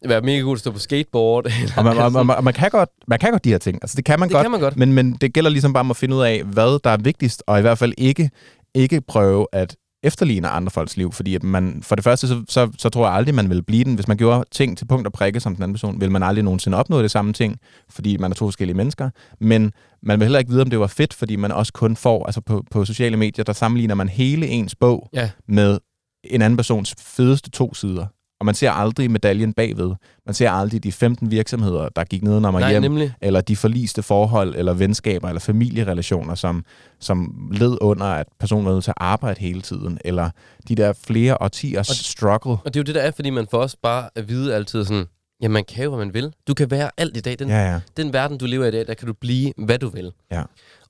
[0.08, 1.46] være mega god at stå på skateboard.
[1.62, 3.80] Eller, Og man, og, og, og man, kan godt, man kan godt de her ting.
[3.82, 4.44] Altså, det kan man Det godt.
[4.44, 4.78] kan man godt.
[4.78, 7.44] Men, men det gælder ligesom bare om at finde ud af, hvad der er vigtigst,
[7.48, 8.30] og i hvert fald ikke,
[8.76, 11.12] ikke prøve at efterligne andre folks liv.
[11.12, 13.84] Fordi at man, for det første, så, så, så tror jeg aldrig, man vil blive
[13.84, 13.96] den.
[13.96, 16.44] Hvis man gjorde ting til punkt og prikke som den anden person, vil man aldrig
[16.44, 17.58] nogensinde opnå det samme ting,
[17.90, 19.10] fordi man er to forskellige mennesker.
[19.40, 19.72] Men
[20.04, 22.42] man vil heller ikke vide, om det var fedt, fordi man også kun får, altså
[22.42, 25.30] på, på sociale medier, der sammenligner man hele ens bog Ja.
[25.48, 25.80] med
[26.24, 28.06] en anden persons fedeste to sider.
[28.42, 29.94] Og man ser aldrig medaljen bagved.
[30.26, 33.14] Man ser aldrig de 15 virksomheder, der gik nedenom og hjem, nemlig.
[33.22, 36.66] eller de forliste forhold, eller venskaber, eller familierelationer, som,
[37.00, 40.30] som led under, at personen var nødt til at arbejde hele tiden, eller
[40.68, 42.52] de der flere årtiers struggle.
[42.52, 44.86] Og det er jo det, der er, fordi man får også bare at vide altid
[44.86, 45.06] sådan,
[45.42, 46.34] ja, man kan jo, hvad man vil.
[46.48, 47.40] Du kan være alt i dag.
[47.40, 47.80] Den, Ja, ja.
[47.98, 50.12] den verden, du lever i i dag, der kan du blive, hvad du vil.
[50.32, 50.44] Ja.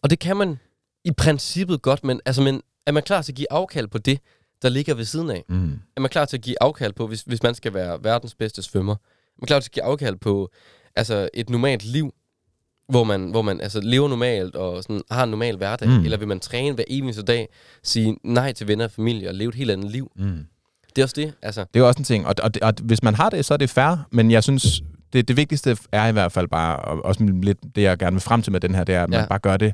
[0.04, 0.60] Og det kan man
[1.06, 4.20] i princippet godt, men, altså, men er man klar til at give afkald på det,
[4.62, 5.44] der ligger ved siden af?
[5.50, 5.80] Mm.
[5.96, 8.62] Er man klar til at give afkald på, hvis, hvis man skal være verdens bedste
[8.62, 8.94] svømmer?
[8.94, 8.98] Er
[9.42, 10.50] man klar til at give afkald på
[10.96, 12.14] altså, et normalt liv,
[12.90, 15.90] hvor man, hvor man altså, lever normalt og sådan, har en normal hverdag?
[15.90, 16.04] Mm.
[16.04, 17.48] Eller vil man træne hver eneste dag,
[17.84, 20.12] sige nej til venner og familie og leve et helt andet liv?
[20.16, 20.46] Mm.
[20.96, 21.66] Det er også det, altså.
[21.74, 23.70] Det er også en ting, og, og, og hvis man har det, så er det
[23.70, 24.82] fair, men jeg synes,
[25.14, 28.22] det, det vigtigste er i hvert fald bare, og også lidt det, jeg gerne vil
[28.22, 29.26] frem til med den her, det er, at man Ja.
[29.26, 29.74] bare gør det,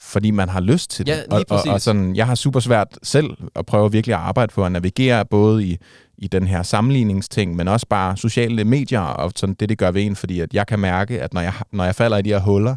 [0.00, 1.12] fordi man har lyst til det.
[1.12, 1.70] Ja, og, og, præcis.
[1.72, 5.24] og sådan, jeg har super svært selv at prøve virkelig at arbejde på at navigere
[5.24, 5.78] både i,
[6.18, 10.02] i den her sammenligningsting, men også bare sociale medier og sådan det, det gør ved
[10.02, 12.40] en, fordi at jeg kan mærke, at når jeg, når jeg falder i de her
[12.40, 12.76] huller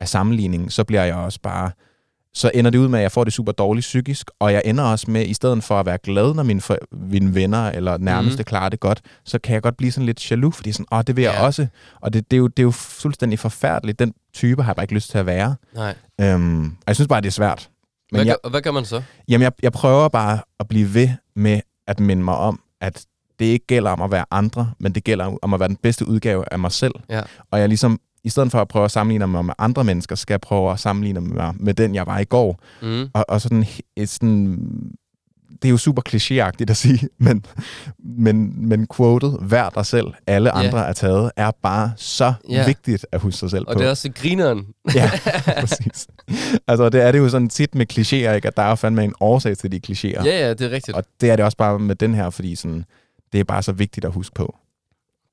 [0.00, 1.70] af sammenligning, så bliver jeg også bare
[2.38, 4.84] så ender det ud med, at jeg får det super dårligt psykisk, og jeg ender
[4.84, 8.40] også med, i stedet for at være glad, når mine, for, mine venner eller nærmeste
[8.40, 8.44] mm.
[8.44, 11.16] klarer det godt, så kan jeg godt blive sådan lidt jaloux, fordi sådan, åh, det
[11.16, 11.46] vil jeg Ja.
[11.46, 11.66] også.
[12.00, 13.98] Og det, det, er jo, det er jo fuldstændig forfærdeligt.
[13.98, 15.56] Den type har jeg bare ikke lyst til at være.
[15.74, 15.94] Nej.
[16.20, 17.70] Øhm, og jeg synes bare, det er svært.
[18.12, 19.02] Men Hvad, jeg, gør, hvad gør man så?
[19.28, 23.04] jamen, jeg, jeg prøver bare at blive ved med at minde mig om, at
[23.38, 26.08] det ikke gælder om at være andre, men det gælder om at være den bedste
[26.08, 26.94] udgave af mig selv.
[27.10, 27.20] Ja.
[27.50, 30.32] Og jeg ligesom, i stedet for at prøve at sammenligne mig med andre mennesker, skal
[30.32, 32.60] jeg prøve at sammenligne mig med den, jeg var i går.
[32.82, 33.08] Mm.
[33.14, 33.64] Og, og sådan,
[33.96, 34.58] et sådan,
[35.62, 37.44] det er jo super klichéagtigt at sige, men,
[37.98, 42.66] men, men quotet, vær dig selv, alle andre er taget, er bare så Ja.
[42.66, 43.78] vigtigt at huske sig selv Og på.
[43.78, 44.66] det er også grineren.
[44.94, 45.10] Ja,
[45.60, 46.06] præcis.
[46.66, 48.48] Altså, det er det jo sådan tit med klichéer, ikke?
[48.48, 50.24] at der er jo fandme en årsag til de klichéer.
[50.24, 50.96] Ja, ja, det er rigtigt.
[50.96, 52.84] Og det er det også bare med den her, fordi sådan,
[53.32, 54.56] det er bare så vigtigt at huske på.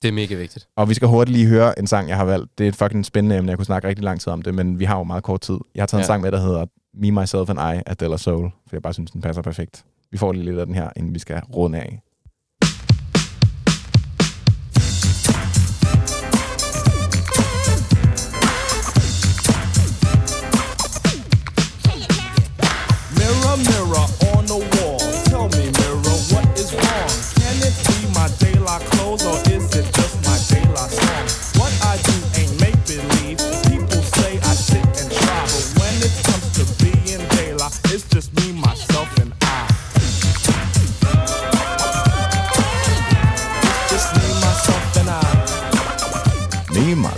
[0.05, 0.67] Det er mega vigtigt.
[0.75, 2.57] Og vi skal hurtigt lige høre en sang, jeg har valgt.
[2.57, 3.49] Det er et fucking spændende emne.
[3.49, 5.57] Jeg kunne snakke rigtig lang tid om det, men vi har jo meget kort tid.
[5.75, 6.03] Jeg har taget ja.
[6.03, 8.93] en sang med, der hedder Me, Myself and I af Della Soul, for jeg bare
[8.93, 9.85] synes, den passer perfekt.
[10.11, 12.01] Vi får lige lidt af den her, inden vi skal runde af.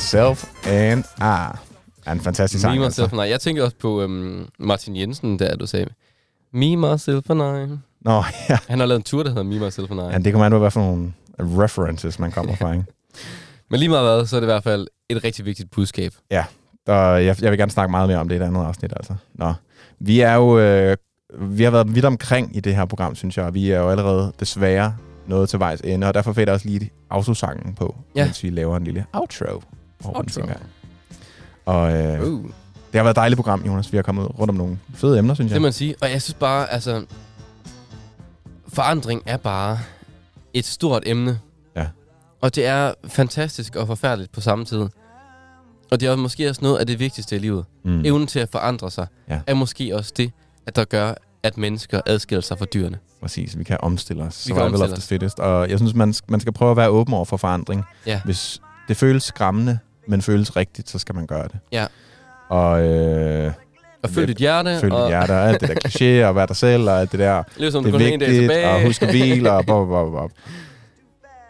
[0.08, 1.58] Myself and I.
[2.06, 2.78] Er en fantastisk sang.
[2.80, 3.02] Me, altså.
[3.02, 3.32] myself and I.
[3.32, 5.86] Jeg tænker også på øhm, Martin Jensen, der du sagde,
[6.54, 7.78] Me, myself and I.
[8.02, 8.58] Nå, ja.
[8.68, 10.04] Han har lavet en tur, der hedder Me, myself and I.
[10.04, 10.18] ja.
[10.18, 12.86] det kommer an på, hvad for nogle references, man kommer fra, ikke?
[13.70, 16.12] Men lige meget hvad, så er det i hvert fald et rigtig vigtigt budskab.
[16.32, 16.46] Ja,
[16.88, 19.14] og jeg, jeg vil gerne snakke meget mere om det i et andet afsnit, altså.
[19.34, 19.54] Nå.
[20.00, 20.60] Vi er jo...
[20.60, 20.98] Øh,
[21.40, 23.90] vi har været vidt omkring i det her program, synes jeg, og vi er jo
[23.90, 24.96] allerede desværre
[25.28, 28.26] nået til vejs ende, og derfor jeg også lige autosangen på, Ja.
[28.26, 29.62] mens vi laver en lille outro.
[30.04, 30.62] Over den, tænker jeg.
[31.66, 32.44] Og øh, Uh.
[32.44, 33.92] det har været et dejligt program, Jonas.
[33.92, 35.62] Vi har kommet rundt om nogle fede emner, synes Det jeg.
[35.62, 35.96] må man sige.
[36.02, 37.06] Og jeg synes bare, altså...
[38.68, 39.80] Forandring er bare
[40.54, 41.40] et stort emne.
[41.76, 41.88] Ja.
[42.42, 44.80] Og det er fantastisk og forfærdeligt på samme tid.
[45.92, 47.66] Og det er måske også noget af det vigtigste i livet.
[47.84, 48.06] Mm.
[48.06, 49.40] Evnen til at forandre sig Ja.
[49.48, 50.32] er måske også det,
[50.68, 52.98] at der gør, at mennesker adskiller sig fra dyrene.
[53.22, 54.48] Præcis, vi kan omstille os.
[54.48, 55.08] Vi kan omstille os.
[55.08, 55.40] fittest.
[55.40, 57.84] Og jeg synes, man, man skal prøve at være åben over for forandring.
[58.06, 58.22] Ja.
[58.26, 61.60] Hvis det føles skræmmende, men føles rigtigt, så skal man gøre det.
[61.72, 61.86] Ja.
[62.50, 63.52] Og øh,
[64.04, 64.80] Og følg dit hjerte.
[64.80, 67.12] følge og dit hjerte og alt det der kliché, og være dig selv, og alt
[67.12, 67.44] det der.
[67.58, 70.32] Lev som det er vigtigt, og husk at hvile, og bop, bop, bop.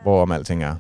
[0.04, 0.76] Hvorom alting er.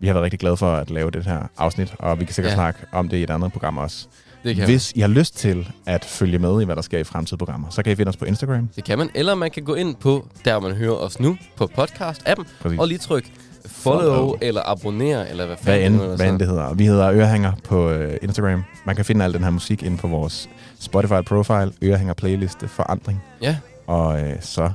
[0.00, 2.50] Vi har været rigtig glade for at lave det her afsnit, og vi kan sikkert
[2.50, 2.56] Ja.
[2.56, 4.06] snakke om det i et andet program også.
[4.44, 4.64] det, kan.
[4.64, 7.70] Hvis I har lyst til at følge med i, hvad der sker i fremtidige programmer,
[7.70, 8.68] så kan I finde os på Instagram.
[8.76, 9.10] det kan man.
[9.14, 12.78] Eller man kan gå ind på, der man hører os nu, på podcast-appen, Præcis.
[12.78, 13.30] og lige trykke
[13.66, 14.36] follow, Follow.
[14.40, 16.74] eller abonnere, eller hvad Hvad fanden end, nu er, hvad end det hedder.
[16.74, 18.64] Vi hedder Ørehænger på øh, Instagram.
[18.86, 20.48] Man kan finde al den her musik inde på vores
[20.80, 23.22] Spotify-profile, Ørehænger playliste Forandring.
[23.42, 23.56] Ja,
[23.86, 24.70] Og øh, så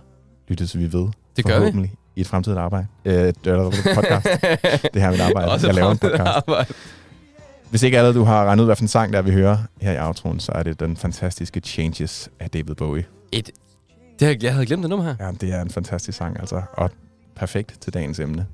[0.48, 1.08] lyttes vi ved.
[1.38, 1.92] det gør vi.
[2.16, 2.88] i et fremtidigt arbejde.
[3.06, 4.28] Øh, eller podcast.
[4.94, 5.52] det her er mit arbejde.
[5.52, 6.22] Også jeg laver en podcast.
[6.26, 6.74] arbejde.
[7.70, 9.92] Hvis ikke allerede du har regnet ud, hvad for en sang der vi hører her
[9.92, 13.06] i outroen, så er det den fantastiske Changes af David Bowie.
[13.32, 13.50] Et,
[14.20, 15.16] det, har- jeg havde glemt det nummer her.
[15.26, 16.62] Ja, det er en fantastisk sang, altså.
[16.74, 16.90] Og
[17.36, 18.46] perfekt til dagens emne.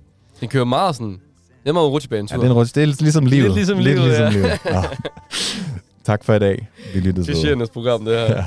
[0.41, 1.19] Den kører meget sådan...
[1.63, 2.35] Det er meget rutsjebanetur.
[2.35, 3.43] Ja, det er, en, ruts- det er lidt ligesom livet.
[3.43, 4.29] Lidt ligesom lidt livet, ligesom ja.
[4.31, 4.59] livet.
[4.65, 4.81] Nå.
[6.05, 6.69] tak for i dag.
[6.93, 7.35] Vi lyttes ved.
[7.35, 8.25] Klichéernes program, det her.
[8.35, 8.43] Ja.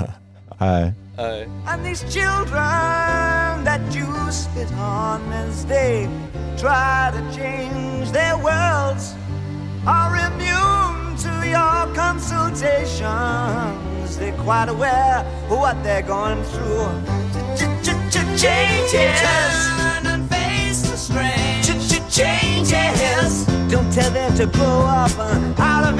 [0.59, 0.91] Hej.
[1.17, 1.43] Ej.
[1.67, 6.07] And these children that you spit on as they
[6.57, 9.15] try to change their worlds
[9.87, 14.17] are immune to your consultations.
[14.17, 15.17] They're quite aware
[15.49, 16.89] of what they're going through.
[18.37, 19.69] Changes
[20.11, 21.44] and face the strange.
[23.69, 25.99] Don't tell them to grow up uh, out of